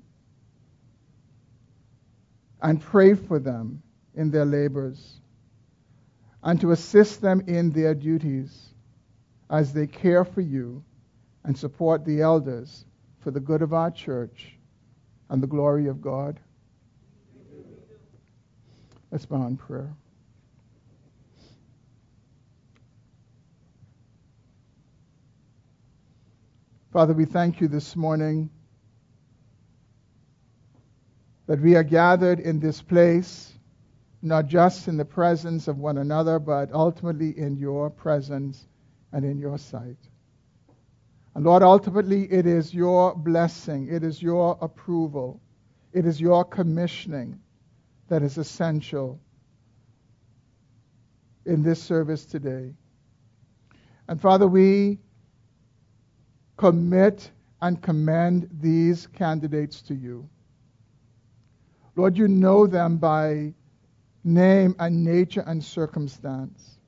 and 2.61 2.81
pray 2.81 3.13
for 3.13 3.39
them 3.39 3.83
in 4.15 4.31
their 4.31 4.45
labors, 4.45 5.19
and 6.41 6.59
to 6.61 6.71
assist 6.71 7.21
them 7.21 7.43
in 7.45 7.71
their 7.71 7.93
duties 7.93 8.73
as 9.49 9.71
they 9.71 9.85
care 9.85 10.25
for 10.25 10.41
you 10.41 10.83
and 11.43 11.55
support 11.57 12.05
the 12.05 12.21
elders 12.21 12.85
for 13.19 13.31
the 13.31 13.39
good 13.39 13.61
of 13.61 13.73
our 13.73 13.91
church 13.91 14.57
and 15.29 15.41
the 15.41 15.47
glory 15.47 15.88
of 15.88 16.01
God? 16.01 16.39
Let's 19.12 19.25
bow 19.25 19.45
in 19.45 19.57
prayer. 19.57 19.93
Father, 26.91 27.13
we 27.13 27.25
thank 27.25 27.59
you 27.59 27.67
this 27.67 27.95
morning 27.95 28.51
that 31.47 31.59
we 31.59 31.75
are 31.75 31.83
gathered 31.83 32.39
in 32.39 32.59
this 32.59 32.81
place, 32.81 33.51
not 34.21 34.47
just 34.47 34.88
in 34.88 34.97
the 34.97 35.05
presence 35.05 35.67
of 35.67 35.77
one 35.77 35.97
another, 35.97 36.39
but 36.39 36.71
ultimately 36.71 37.38
in 37.38 37.57
your 37.57 37.89
presence 37.89 38.67
and 39.12 39.25
in 39.25 39.38
your 39.39 39.57
sight. 39.57 39.97
And 41.35 41.45
Lord, 41.45 41.63
ultimately 41.63 42.31
it 42.31 42.45
is 42.45 42.73
your 42.73 43.15
blessing, 43.15 43.87
it 43.89 44.03
is 44.03 44.21
your 44.21 44.57
approval, 44.61 45.41
it 45.91 46.05
is 46.05 46.21
your 46.21 46.45
commissioning 46.45 47.39
that 48.07 48.21
is 48.21 48.37
essential 48.37 49.19
in 51.45 51.63
this 51.63 51.81
service 51.81 52.25
today. 52.25 52.73
And 54.07 54.21
Father, 54.21 54.47
we 54.47 54.99
commit 56.57 57.31
and 57.61 57.81
commend 57.81 58.49
these 58.59 59.07
candidates 59.07 59.81
to 59.83 59.95
you. 59.95 60.29
Lord, 61.95 62.17
you 62.17 62.27
know 62.27 62.67
them 62.67 62.97
by 62.97 63.53
name 64.23 64.75
and 64.79 65.03
nature 65.03 65.43
and 65.45 65.63
circumstance. 65.63 66.79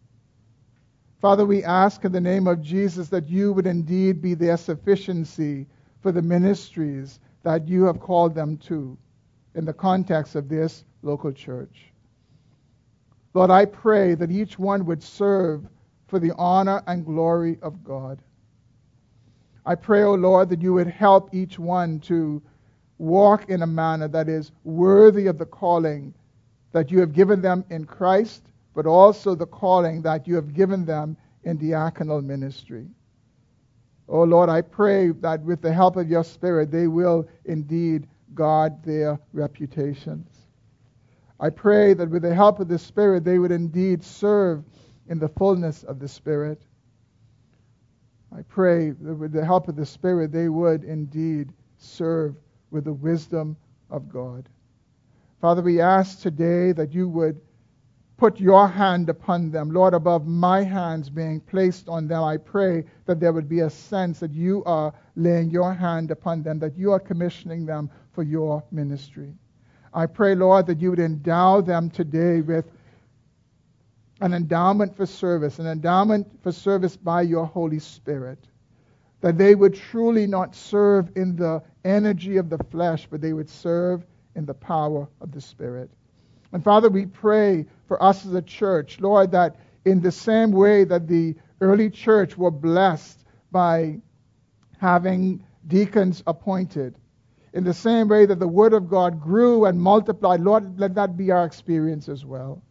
Father, 1.22 1.46
we 1.46 1.64
ask 1.64 2.04
in 2.06 2.12
the 2.12 2.22
name 2.22 2.48
of 2.48 2.62
Jesus 2.62 3.10
that 3.10 3.30
you 3.30 3.54
would 3.54 3.66
indeed 3.66 4.22
be 4.22 4.34
their 4.34 4.58
sufficiency 4.58 5.66
for 6.02 6.12
the 6.12 6.22
ministries 6.22 7.20
that 7.44 7.68
you 7.68 7.84
have 7.84 8.00
called 8.00 8.36
them 8.36 8.58
to 8.58 8.98
in 9.56 9.66
the 9.66 9.74
context 9.74 10.36
of 10.36 10.50
this 10.50 10.84
local 11.02 11.32
church. 11.32 11.92
Lord, 13.34 13.50
I 13.50 13.66
pray 13.66 14.16
that 14.16 14.32
each 14.32 14.60
one 14.60 14.86
would 14.86 15.04
serve 15.04 15.66
for 16.08 16.20
the 16.20 16.34
honor 16.38 16.84
and 16.88 17.06
glory 17.06 17.58
of 17.62 17.84
God. 17.84 18.22
I 19.66 19.76
pray, 19.76 20.04
O 20.04 20.12
oh 20.12 20.16
Lord, 20.16 20.50
that 20.50 20.62
you 20.62 20.74
would 20.74 20.88
help 20.88 21.34
each 21.34 21.58
one 21.58 22.00
to 22.02 22.42
walk 22.98 23.50
in 23.50 23.62
a 23.62 23.68
manner 23.68 24.08
that 24.08 24.30
is 24.30 24.52
worthy 24.64 25.28
of 25.28 25.38
the 25.38 25.46
calling 25.46 26.14
that 26.72 26.92
you 26.92 27.00
have 27.00 27.14
given 27.14 27.42
them 27.42 27.66
in 27.70 27.86
Christ, 27.86 28.44
but 28.76 28.86
also 28.86 29.34
the 29.34 29.46
calling 29.46 30.02
that 30.02 30.28
you 30.28 30.36
have 30.36 30.54
given 30.54 30.86
them 30.86 31.18
in 31.44 31.58
diaconal 31.58 32.24
ministry. 32.24 32.88
Oh 34.08 34.24
Lord, 34.24 34.50
I 34.50 34.62
pray 34.62 35.10
that 35.10 35.42
with 35.42 35.62
the 35.62 35.74
help 35.74 35.96
of 35.96 36.10
your 36.10 36.24
Spirit, 36.24 36.70
they 36.70 36.88
will 36.88 37.28
indeed 37.46 38.08
guard 38.36 38.84
their 38.84 39.18
reputations. 39.34 40.30
I 41.40 41.50
pray 41.50 41.94
that 41.94 42.10
with 42.10 42.22
the 42.22 42.36
help 42.36 42.60
of 42.60 42.68
the 42.68 42.78
Spirit, 42.78 43.24
they 43.24 43.40
would 43.40 43.52
indeed 43.52 44.04
serve 44.04 44.64
in 45.08 45.20
the 45.20 45.30
fullness 45.30 45.84
of 45.84 46.00
the 46.00 46.08
Spirit. 46.08 46.62
I 48.36 48.42
pray 48.44 48.92
that 48.92 49.16
with 49.16 49.32
the 49.32 49.46
help 49.46 49.68
of 49.70 49.76
the 49.76 49.86
Spirit, 49.86 50.32
they 50.32 50.50
would 50.50 50.84
indeed 50.84 51.54
serve 51.78 52.36
with 52.72 52.84
the 52.84 52.94
wisdom 52.94 53.56
of 53.90 54.10
God. 54.10 54.50
Father, 55.40 55.62
we 55.62 55.80
ask 55.80 56.22
today 56.22 56.72
that 56.74 56.94
you 56.94 57.08
would 57.08 57.40
put 58.18 58.40
your 58.40 58.68
hand 58.68 59.10
upon 59.10 59.52
them. 59.52 59.72
Lord, 59.72 59.94
above 59.94 60.26
my 60.26 60.64
hands 60.64 61.10
being 61.10 61.42
placed 61.42 61.90
on 61.90 62.08
them, 62.08 62.24
I 62.24 62.38
pray 62.38 62.86
that 63.06 63.20
there 63.20 63.34
would 63.34 63.50
be 63.50 63.62
a 63.62 63.70
sense 63.70 64.20
that 64.20 64.32
you 64.32 64.64
are 64.66 64.94
laying 65.16 65.50
your 65.50 65.74
hand 65.74 66.12
upon 66.12 66.44
them, 66.44 66.60
that 66.60 66.78
you 66.78 66.92
are 66.92 67.00
commissioning 67.00 67.66
them 67.66 67.90
for 68.14 68.24
your 68.24 68.64
ministry. 68.72 69.34
I 69.94 70.06
pray, 70.06 70.36
Lord, 70.36 70.68
that 70.68 70.80
you 70.80 70.90
would 70.90 71.00
endow 71.00 71.62
them 71.62 71.90
today 71.90 72.42
with 72.42 72.66
an 74.22 74.34
endowment 74.34 74.96
for 74.96 75.06
service, 75.06 75.60
an 75.60 75.68
endowment 75.68 76.28
for 76.42 76.52
service 76.52 76.96
by 76.96 77.22
your 77.22 77.46
Holy 77.46 77.80
Spirit. 77.80 78.40
That 79.22 79.38
they 79.38 79.56
would 79.56 79.74
truly 79.74 80.28
not 80.28 80.56
serve 80.56 81.10
in 81.16 81.36
the 81.36 81.62
energy 81.84 82.38
of 82.38 82.50
the 82.50 82.64
flesh, 82.72 83.08
but 83.10 83.22
they 83.22 83.34
would 83.34 83.50
serve 83.50 84.06
in 84.36 84.46
the 84.46 84.54
power 84.54 85.08
of 85.20 85.32
the 85.32 85.42
Spirit. 85.42 85.90
And 86.56 86.64
Father, 86.64 86.90
we 86.90 87.06
pray 87.06 87.66
for 87.86 88.02
us 88.02 88.26
as 88.26 88.34
a 88.34 88.42
church, 88.42 89.02
Lord, 89.02 89.32
that 89.32 89.58
in 89.84 90.00
the 90.00 90.10
same 90.10 90.54
way 90.54 90.86
that 90.86 91.06
the 91.06 91.36
early 91.60 91.90
church 91.90 92.38
were 92.38 92.50
blessed 92.50 93.26
by 93.52 94.00
having 94.78 95.44
deacons 95.68 96.24
appointed, 96.26 96.96
in 97.52 97.66
the 97.66 97.74
same 97.74 98.08
way 98.08 98.26
that 98.26 98.40
the 98.40 98.48
Word 98.48 98.72
of 98.72 98.88
God 98.88 99.20
grew 99.20 99.66
and 99.66 99.82
multiplied, 99.82 100.40
Lord, 100.40 100.80
let 100.80 100.96
that 100.96 101.18
be 101.18 101.30
our 101.30 101.44
experience 101.44 102.08
as 102.08 102.24
well. 102.24 102.62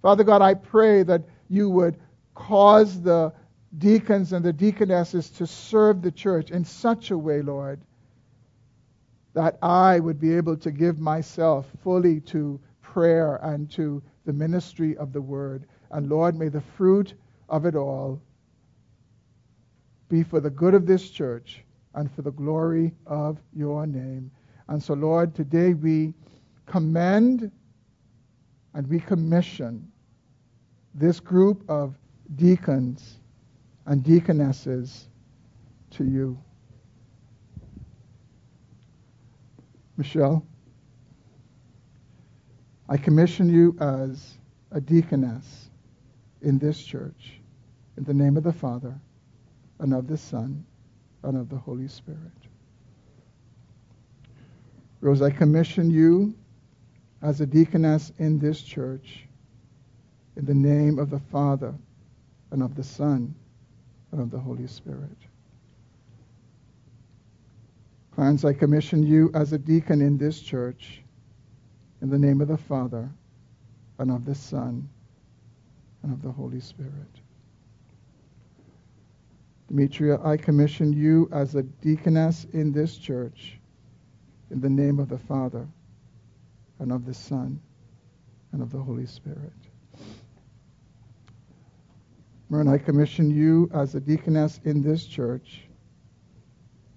Father 0.00 0.24
God, 0.24 0.40
I 0.40 0.54
pray 0.54 1.02
that 1.02 1.24
you 1.50 1.68
would 1.68 1.98
cause 2.34 3.02
the 3.02 3.30
deacons 3.76 4.32
and 4.32 4.42
the 4.42 4.54
deaconesses 4.54 5.28
to 5.32 5.46
serve 5.46 6.00
the 6.00 6.12
church 6.12 6.50
in 6.50 6.64
such 6.64 7.10
a 7.10 7.18
way, 7.18 7.42
Lord, 7.42 7.82
that 9.34 9.58
I 9.60 10.00
would 10.00 10.18
be 10.18 10.34
able 10.34 10.56
to 10.56 10.70
give 10.70 10.98
myself 10.98 11.70
fully 11.82 12.20
to 12.20 12.58
prayer 12.94 13.40
and 13.42 13.68
to 13.72 14.00
the 14.24 14.32
ministry 14.32 14.96
of 14.98 15.12
the 15.12 15.20
word. 15.20 15.66
And 15.90 16.08
Lord, 16.08 16.36
may 16.36 16.48
the 16.48 16.60
fruit 16.60 17.14
of 17.48 17.66
it 17.66 17.74
all 17.74 18.22
be 20.08 20.22
for 20.22 20.38
the 20.38 20.48
good 20.48 20.74
of 20.74 20.86
this 20.86 21.10
church 21.10 21.64
and 21.94 22.08
for 22.14 22.22
the 22.22 22.30
glory 22.30 22.94
of 23.04 23.38
your 23.52 23.84
name. 23.84 24.30
And 24.68 24.80
so, 24.80 24.94
Lord, 24.94 25.34
today 25.34 25.74
we 25.74 26.14
commend 26.66 27.50
and 28.74 28.86
we 28.86 29.00
commission 29.00 29.90
this 30.94 31.18
group 31.18 31.68
of 31.68 31.96
deacons 32.36 33.18
and 33.86 34.04
deaconesses 34.04 35.08
to 35.90 36.04
you. 36.04 36.38
Michelle, 39.96 40.46
I 42.88 42.96
commission 42.98 43.48
you 43.48 43.76
as 43.80 44.38
a 44.70 44.80
deaconess 44.80 45.70
in 46.42 46.58
this 46.58 46.82
church 46.82 47.40
in 47.96 48.04
the 48.04 48.12
name 48.12 48.36
of 48.36 48.42
the 48.42 48.52
Father 48.52 48.94
and 49.78 49.94
of 49.94 50.06
the 50.06 50.18
Son 50.18 50.64
and 51.22 51.36
of 51.36 51.48
the 51.48 51.56
Holy 51.56 51.88
Spirit. 51.88 52.20
Rose, 55.00 55.22
I 55.22 55.30
commission 55.30 55.90
you 55.90 56.34
as 57.22 57.40
a 57.40 57.46
deaconess 57.46 58.12
in 58.18 58.38
this 58.38 58.60
church 58.60 59.26
in 60.36 60.44
the 60.44 60.54
name 60.54 60.98
of 60.98 61.08
the 61.08 61.20
Father 61.20 61.74
and 62.50 62.62
of 62.62 62.74
the 62.74 62.84
Son 62.84 63.34
and 64.12 64.20
of 64.20 64.30
the 64.30 64.38
Holy 64.38 64.66
Spirit. 64.66 65.16
Clarence, 68.14 68.44
I 68.44 68.52
commission 68.52 69.02
you 69.02 69.30
as 69.34 69.52
a 69.52 69.58
deacon 69.58 70.02
in 70.02 70.18
this 70.18 70.40
church 70.40 71.03
in 72.04 72.10
the 72.10 72.18
name 72.18 72.42
of 72.42 72.48
the 72.48 72.58
Father 72.58 73.08
and 73.98 74.10
of 74.10 74.26
the 74.26 74.34
Son 74.34 74.86
and 76.02 76.12
of 76.12 76.20
the 76.20 76.30
Holy 76.30 76.60
Spirit. 76.60 76.92
Demetria, 79.68 80.20
I 80.22 80.36
commission 80.36 80.92
you 80.92 81.30
as 81.32 81.54
a 81.54 81.62
deaconess 81.62 82.46
in 82.52 82.72
this 82.72 82.98
church 82.98 83.58
in 84.50 84.60
the 84.60 84.68
name 84.68 84.98
of 84.98 85.08
the 85.08 85.16
Father 85.16 85.66
and 86.78 86.92
of 86.92 87.06
the 87.06 87.14
Son 87.14 87.58
and 88.52 88.60
of 88.60 88.70
the 88.70 88.82
Holy 88.82 89.06
Spirit. 89.06 89.54
Mern, 92.50 92.68
I 92.68 92.76
commission 92.76 93.30
you 93.30 93.70
as 93.72 93.94
a 93.94 94.00
deaconess 94.00 94.60
in 94.64 94.82
this 94.82 95.06
church 95.06 95.62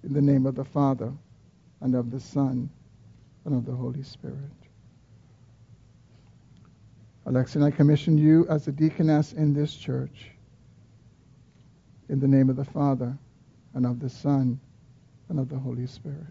in 0.04 0.12
the 0.12 0.20
name 0.20 0.44
of 0.44 0.54
the 0.54 0.66
Father 0.66 1.10
and 1.80 1.94
of 1.94 2.10
the 2.10 2.20
Son 2.20 2.68
and 3.46 3.54
of 3.54 3.64
the 3.64 3.74
Holy 3.74 4.02
Spirit. 4.02 4.67
Alexa, 7.28 7.62
I 7.62 7.70
commission 7.70 8.16
you 8.16 8.46
as 8.48 8.68
a 8.68 8.72
deaconess 8.72 9.34
in 9.34 9.52
this 9.52 9.74
church 9.74 10.30
in 12.08 12.20
the 12.20 12.26
name 12.26 12.48
of 12.48 12.56
the 12.56 12.64
Father 12.64 13.18
and 13.74 13.84
of 13.84 14.00
the 14.00 14.08
Son 14.08 14.58
and 15.28 15.38
of 15.38 15.50
the 15.50 15.58
Holy 15.58 15.86
Spirit. 15.86 16.24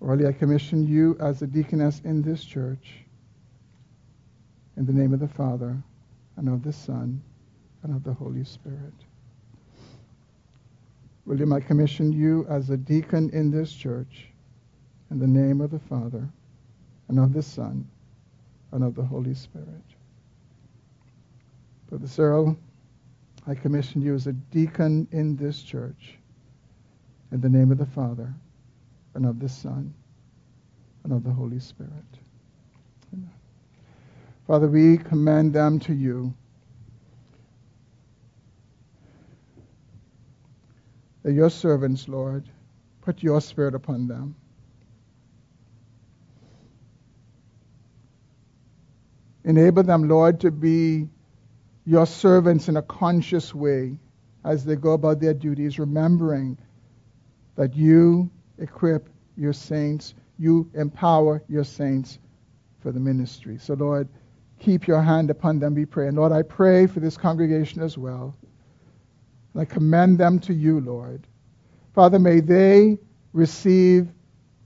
Orly, 0.00 0.26
I 0.26 0.32
commission 0.32 0.86
you 0.86 1.16
as 1.18 1.40
a 1.40 1.46
deaconess 1.46 2.02
in 2.04 2.20
this 2.20 2.44
church 2.44 2.92
in 4.76 4.84
the 4.84 4.92
name 4.92 5.14
of 5.14 5.20
the 5.20 5.28
Father 5.28 5.74
and 6.36 6.50
of 6.50 6.62
the 6.62 6.72
Son, 6.74 7.22
and 7.82 7.96
of 7.96 8.04
the 8.04 8.12
Holy 8.12 8.44
Spirit. 8.44 8.92
William, 11.24 11.54
I 11.54 11.60
commission 11.60 12.12
you 12.12 12.46
as 12.50 12.68
a 12.68 12.76
deacon 12.76 13.30
in 13.30 13.50
this 13.50 13.72
church 13.72 14.26
in 15.10 15.18
the 15.18 15.26
name 15.26 15.62
of 15.62 15.70
the 15.70 15.78
Father, 15.78 16.28
and 17.08 17.18
of 17.18 17.32
the 17.32 17.42
Son, 17.42 17.88
and 18.72 18.84
of 18.84 18.94
the 18.94 19.04
Holy 19.04 19.34
Spirit. 19.34 19.66
Brother 21.88 22.06
Cyril, 22.06 22.56
I 23.46 23.54
commission 23.54 24.02
you 24.02 24.14
as 24.14 24.26
a 24.26 24.32
deacon 24.32 25.08
in 25.10 25.36
this 25.36 25.62
church 25.62 26.18
in 27.32 27.40
the 27.40 27.48
name 27.48 27.70
of 27.72 27.78
the 27.78 27.86
Father, 27.86 28.32
and 29.14 29.26
of 29.26 29.38
the 29.40 29.48
Son, 29.48 29.92
and 31.04 31.12
of 31.12 31.24
the 31.24 31.30
Holy 31.30 31.58
Spirit. 31.58 31.92
Amen. 33.12 33.30
Father, 34.46 34.66
we 34.66 34.98
commend 34.98 35.52
them 35.52 35.78
to 35.80 35.94
you. 35.94 36.32
They're 41.22 41.32
your 41.32 41.50
servants, 41.50 42.08
Lord. 42.08 42.44
Put 43.02 43.22
your 43.22 43.40
spirit 43.40 43.74
upon 43.74 44.08
them. 44.08 44.34
Enable 49.48 49.82
them, 49.82 50.06
Lord, 50.08 50.40
to 50.40 50.50
be 50.50 51.08
your 51.86 52.06
servants 52.06 52.68
in 52.68 52.76
a 52.76 52.82
conscious 52.82 53.54
way 53.54 53.98
as 54.44 54.62
they 54.62 54.76
go 54.76 54.92
about 54.92 55.20
their 55.20 55.32
duties, 55.32 55.78
remembering 55.78 56.58
that 57.56 57.74
you 57.74 58.30
equip 58.58 59.08
your 59.38 59.54
saints, 59.54 60.12
you 60.38 60.70
empower 60.74 61.42
your 61.48 61.64
saints 61.64 62.18
for 62.80 62.92
the 62.92 63.00
ministry. 63.00 63.56
So, 63.56 63.72
Lord, 63.72 64.06
keep 64.58 64.86
your 64.86 65.00
hand 65.00 65.30
upon 65.30 65.60
them, 65.60 65.74
we 65.74 65.86
pray. 65.86 66.08
And 66.08 66.16
Lord, 66.18 66.30
I 66.30 66.42
pray 66.42 66.86
for 66.86 67.00
this 67.00 67.16
congregation 67.16 67.80
as 67.80 67.96
well. 67.96 68.36
And 69.54 69.62
I 69.62 69.64
commend 69.64 70.18
them 70.18 70.40
to 70.40 70.52
you, 70.52 70.80
Lord. 70.80 71.26
Father, 71.94 72.18
may 72.18 72.40
they 72.40 72.98
receive 73.32 74.08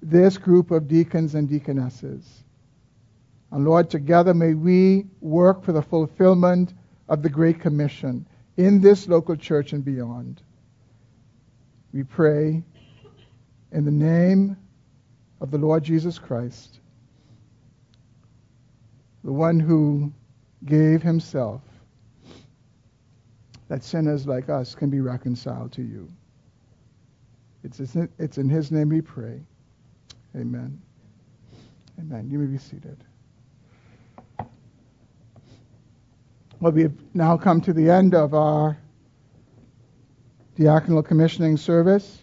this 0.02 0.38
group 0.38 0.72
of 0.72 0.88
deacons 0.88 1.36
and 1.36 1.48
deaconesses. 1.48 2.42
And 3.52 3.66
Lord, 3.66 3.90
together 3.90 4.32
may 4.32 4.54
we 4.54 5.04
work 5.20 5.62
for 5.62 5.72
the 5.72 5.82
fulfillment 5.82 6.72
of 7.06 7.22
the 7.22 7.28
Great 7.28 7.60
Commission 7.60 8.26
in 8.56 8.80
this 8.80 9.06
local 9.06 9.36
church 9.36 9.74
and 9.74 9.84
beyond. 9.84 10.42
We 11.92 12.02
pray 12.02 12.62
in 13.70 13.84
the 13.84 13.90
name 13.90 14.56
of 15.42 15.50
the 15.50 15.58
Lord 15.58 15.84
Jesus 15.84 16.18
Christ 16.18 16.80
the 19.22 19.32
one 19.32 19.60
who 19.60 20.12
gave 20.64 21.02
himself 21.02 21.60
that 23.68 23.84
sinners 23.84 24.26
like 24.26 24.48
us 24.48 24.74
can 24.74 24.88
be 24.90 25.00
reconciled 25.00 25.72
to 25.72 25.82
you. 25.82 26.08
It's, 27.64 27.78
in 28.38 28.48
his 28.48 28.72
name 28.72 28.88
we 28.88 29.02
pray. 29.02 29.40
Amen. 30.34 30.80
Amen. 32.00 32.28
You 32.30 32.38
may 32.38 32.46
be 32.46 32.58
seated. 32.58 33.04
Well, 36.62 36.70
we 36.70 36.82
have 36.82 36.94
now 37.12 37.36
come 37.36 37.60
to 37.62 37.72
the 37.72 37.90
end 37.90 38.14
of 38.14 38.34
our 38.34 38.78
diaconal 40.56 41.04
commissioning 41.04 41.56
service. 41.56 42.22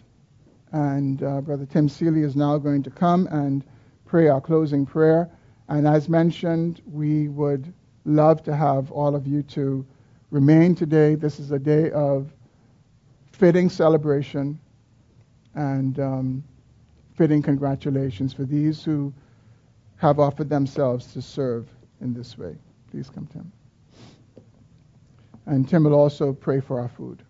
And 0.72 1.22
uh, 1.22 1.42
Brother 1.42 1.66
Tim 1.66 1.90
Seeley 1.90 2.22
is 2.22 2.36
now 2.36 2.56
going 2.56 2.82
to 2.84 2.90
come 2.90 3.26
and 3.26 3.62
pray 4.06 4.28
our 4.28 4.40
closing 4.40 4.86
prayer. 4.86 5.28
And 5.68 5.86
as 5.86 6.08
mentioned, 6.08 6.80
we 6.90 7.28
would 7.28 7.70
love 8.06 8.42
to 8.44 8.56
have 8.56 8.90
all 8.90 9.14
of 9.14 9.26
you 9.26 9.42
to 9.42 9.84
remain 10.30 10.74
today. 10.74 11.16
This 11.16 11.38
is 11.38 11.50
a 11.50 11.58
day 11.58 11.90
of 11.90 12.32
fitting 13.32 13.68
celebration 13.68 14.58
and 15.54 16.00
um, 16.00 16.44
fitting 17.14 17.42
congratulations 17.42 18.32
for 18.32 18.44
these 18.44 18.82
who 18.82 19.12
have 19.96 20.18
offered 20.18 20.48
themselves 20.48 21.12
to 21.12 21.20
serve 21.20 21.68
in 22.00 22.14
this 22.14 22.38
way. 22.38 22.56
Please 22.90 23.10
come, 23.10 23.26
Tim. 23.26 23.52
And 25.50 25.68
Tim 25.68 25.82
will 25.82 25.94
also 25.94 26.32
pray 26.32 26.60
for 26.60 26.78
our 26.78 26.88
food. 26.88 27.24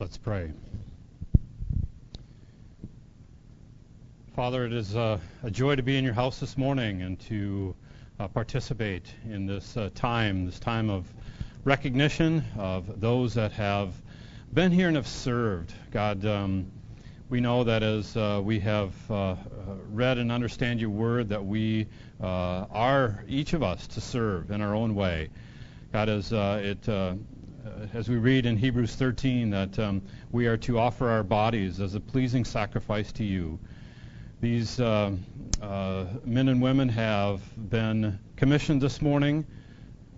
Let's 0.00 0.18
pray. 0.18 0.50
Father, 4.34 4.66
it 4.66 4.72
is 4.72 4.96
uh, 4.96 5.20
a 5.44 5.50
joy 5.52 5.76
to 5.76 5.84
be 5.84 5.96
in 5.96 6.02
your 6.02 6.12
house 6.12 6.40
this 6.40 6.58
morning 6.58 7.02
and 7.02 7.20
to 7.28 7.76
uh, 8.18 8.26
participate 8.26 9.04
in 9.24 9.46
this 9.46 9.76
uh, 9.76 9.90
time, 9.94 10.46
this 10.46 10.58
time 10.58 10.90
of 10.90 11.06
recognition 11.62 12.44
of 12.58 13.00
those 13.00 13.34
that 13.34 13.52
have 13.52 13.94
been 14.52 14.72
here 14.72 14.88
and 14.88 14.96
have 14.96 15.06
served. 15.06 15.72
God, 15.92 16.26
um, 16.26 16.72
we 17.30 17.40
know 17.40 17.64
that 17.64 17.82
as 17.82 18.16
uh, 18.16 18.40
we 18.42 18.58
have 18.60 18.92
uh, 19.10 19.36
read 19.90 20.18
and 20.18 20.32
understand 20.32 20.80
your 20.80 20.90
word, 20.90 21.28
that 21.28 21.46
we 21.46 21.86
uh, 22.20 22.66
are, 22.70 23.24
each 23.28 23.52
of 23.52 23.62
us, 23.62 23.86
to 23.86 24.00
serve 24.00 24.50
in 24.50 24.60
our 24.60 24.74
own 24.74 24.96
way. 24.96 25.30
God, 25.92 26.08
as 26.08 26.32
it 26.32 26.88
as 27.94 28.08
we 28.08 28.16
read 28.16 28.46
in 28.46 28.56
Hebrews 28.56 28.94
13 28.94 29.50
that 29.50 29.78
um, 29.78 30.02
we 30.32 30.46
are 30.46 30.56
to 30.58 30.78
offer 30.78 31.08
our 31.08 31.22
bodies 31.22 31.80
as 31.80 31.94
a 31.94 32.00
pleasing 32.00 32.44
sacrifice 32.44 33.12
to 33.12 33.24
you. 33.24 33.58
These 34.40 34.80
uh, 34.80 35.12
uh, 35.60 36.04
men 36.24 36.48
and 36.48 36.62
women 36.62 36.88
have 36.88 37.42
been 37.70 38.18
commissioned 38.36 38.80
this 38.80 39.02
morning. 39.02 39.46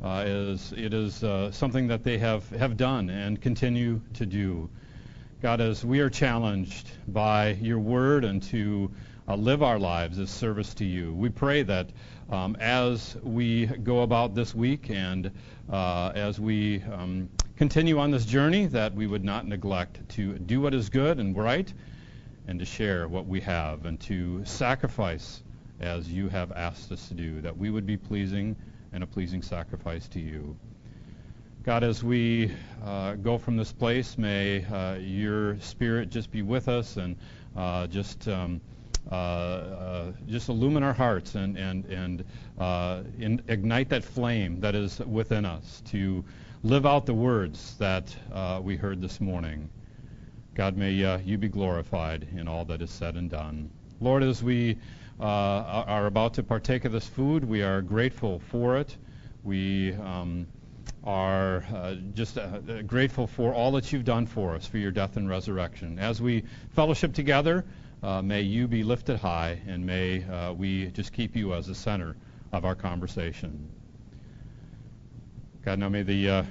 Uh, 0.02 0.24
is, 0.26 0.72
it 0.76 0.94
is 0.94 1.22
uh, 1.22 1.50
something 1.52 1.88
that 1.88 2.02
they 2.02 2.18
have, 2.18 2.48
have 2.50 2.76
done 2.76 3.10
and 3.10 3.40
continue 3.40 4.00
to 4.14 4.26
do. 4.26 4.68
God, 5.43 5.61
as 5.61 5.84
we 5.84 5.99
are 5.99 6.09
challenged 6.09 6.88
by 7.09 7.55
your 7.55 7.80
word 7.80 8.24
and 8.24 8.40
to 8.45 8.93
uh, 9.26 9.34
live 9.34 9.61
our 9.61 9.76
lives 9.76 10.20
as 10.20 10.30
service 10.30 10.72
to 10.74 10.84
you, 10.84 11.12
we 11.12 11.30
pray 11.30 11.64
that 11.64 11.90
um, 12.30 12.57
as 12.61 13.16
we 13.24 13.66
go 13.66 14.03
about 14.03 14.36
this 14.36 14.55
week 14.55 14.88
and 14.88 15.32
uh, 15.68 16.12
as 16.14 16.38
we 16.38 16.80
um, 16.82 17.28
continue 17.57 17.99
on 17.99 18.12
this 18.12 18.24
journey, 18.24 18.66
that 18.66 18.95
we 18.95 19.09
would 19.09 19.24
not 19.24 19.45
neglect 19.45 20.09
to 20.11 20.38
do 20.38 20.61
what 20.61 20.74
is 20.74 20.88
good 20.88 21.18
and 21.18 21.36
right 21.36 21.74
and 22.47 22.61
to 22.61 22.64
share 22.64 23.09
what 23.09 23.26
we 23.26 23.40
have 23.40 23.84
and 23.84 23.99
to 24.03 24.45
sacrifice 24.45 25.43
as 25.80 26.09
you 26.09 26.28
have 26.28 26.53
asked 26.53 26.93
us 26.93 27.09
to 27.09 27.14
do, 27.14 27.40
that 27.40 27.57
we 27.57 27.68
would 27.68 27.84
be 27.84 27.97
pleasing 27.97 28.55
and 28.93 29.03
a 29.03 29.07
pleasing 29.09 29.43
sacrifice 29.43 30.07
to 30.07 30.20
you. 30.20 30.57
God, 31.64 31.84
as 31.84 32.02
we 32.02 32.50
uh, 32.84 33.14
go 33.14 33.38
from 33.38 33.56
this 33.56 33.70
place, 33.70 34.18
may 34.18 34.64
uh, 34.64 34.94
your 34.94 35.60
Spirit 35.60 36.10
just 36.10 36.32
be 36.32 36.42
with 36.42 36.66
us 36.66 36.96
and 36.96 37.14
uh, 37.56 37.86
just 37.86 38.26
um, 38.26 38.60
uh, 39.08 39.14
uh, 39.14 40.12
just 40.26 40.48
illumine 40.48 40.82
our 40.82 40.92
hearts 40.92 41.36
and 41.36 41.56
and 41.56 41.84
and 41.84 42.24
uh, 42.58 43.02
in, 43.16 43.40
ignite 43.46 43.88
that 43.90 44.02
flame 44.02 44.58
that 44.58 44.74
is 44.74 44.98
within 45.00 45.44
us 45.44 45.80
to 45.86 46.24
live 46.64 46.84
out 46.84 47.06
the 47.06 47.14
words 47.14 47.76
that 47.78 48.12
we 48.60 48.74
heard 48.74 49.00
this 49.00 49.20
morning. 49.20 49.70
God, 50.54 50.76
may 50.76 50.90
you 51.24 51.38
be 51.38 51.48
glorified 51.48 52.26
in 52.36 52.48
all 52.48 52.64
that 52.64 52.82
is 52.82 52.90
said 52.90 53.14
and 53.14 53.30
done. 53.30 53.70
Lord, 54.00 54.24
as 54.24 54.42
we 54.42 54.78
are 55.20 56.06
about 56.06 56.34
to 56.34 56.42
partake 56.42 56.84
of 56.86 56.90
this 56.90 57.06
food, 57.06 57.44
we 57.44 57.62
are 57.62 57.82
grateful 57.82 58.40
for 58.50 58.78
it. 58.78 58.96
We 59.44 59.92
um, 59.94 60.46
are 61.05 61.64
uh, 61.74 61.94
just 62.14 62.38
uh, 62.38 62.82
grateful 62.82 63.26
for 63.26 63.53
all 63.53 63.72
that 63.72 63.92
you've 63.92 64.05
done 64.05 64.26
for 64.26 64.55
us, 64.55 64.66
for 64.66 64.78
your 64.78 64.90
death 64.90 65.16
and 65.16 65.28
resurrection. 65.28 65.98
As 65.98 66.22
we 66.22 66.44
fellowship 66.70 67.12
together, 67.12 67.64
uh, 68.03 68.22
may 68.22 68.42
you 68.42 68.68
be 68.68 68.82
lifted 68.82 69.18
high, 69.18 69.61
and 69.66 69.84
may 69.84 70.24
uh, 70.24 70.53
we 70.53 70.86
just 70.88 71.12
keep 71.12 71.36
you 71.36 71.55
as 71.55 71.66
the 71.66 71.74
center 71.74 72.16
of 72.53 72.64
our 72.64 72.74
conversation. 72.74 73.68
God, 75.64 75.78
now 75.78 75.88
may 75.88 76.03
the 76.03 76.44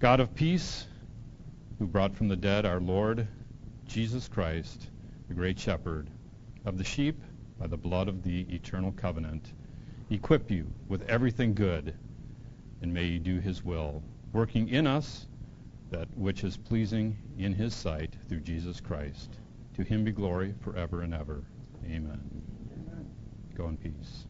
God 0.00 0.20
of 0.20 0.34
peace 0.34 0.86
who 1.78 1.86
brought 1.86 2.14
from 2.14 2.28
the 2.28 2.36
dead 2.36 2.66
our 2.66 2.80
Lord 2.80 3.26
Jesus 3.86 4.28
Christ, 4.28 4.88
the 5.28 5.34
great 5.34 5.58
shepherd 5.58 6.08
of 6.64 6.78
the 6.78 6.84
sheep 6.84 7.20
by 7.58 7.66
the 7.66 7.76
blood 7.76 8.08
of 8.08 8.22
the 8.22 8.42
eternal 8.54 8.92
covenant, 8.92 9.52
equip 10.10 10.50
you 10.50 10.66
with 10.88 11.08
everything 11.08 11.54
good, 11.54 11.94
and 12.82 12.92
may 12.92 13.04
you 13.04 13.18
do 13.18 13.38
his 13.40 13.64
will, 13.64 14.02
working 14.32 14.68
in 14.68 14.86
us 14.86 15.26
that 15.90 16.08
which 16.16 16.44
is 16.44 16.56
pleasing 16.56 17.16
in 17.38 17.52
his 17.52 17.74
sight 17.74 18.14
through 18.28 18.40
Jesus 18.40 18.80
Christ. 18.80 19.38
To 19.74 19.82
him 19.82 20.04
be 20.04 20.12
glory 20.12 20.54
forever 20.60 21.02
and 21.02 21.14
ever. 21.14 21.42
Amen. 21.84 22.20
Amen. 22.72 23.10
Go 23.54 23.68
in 23.68 23.76
peace. 23.76 24.18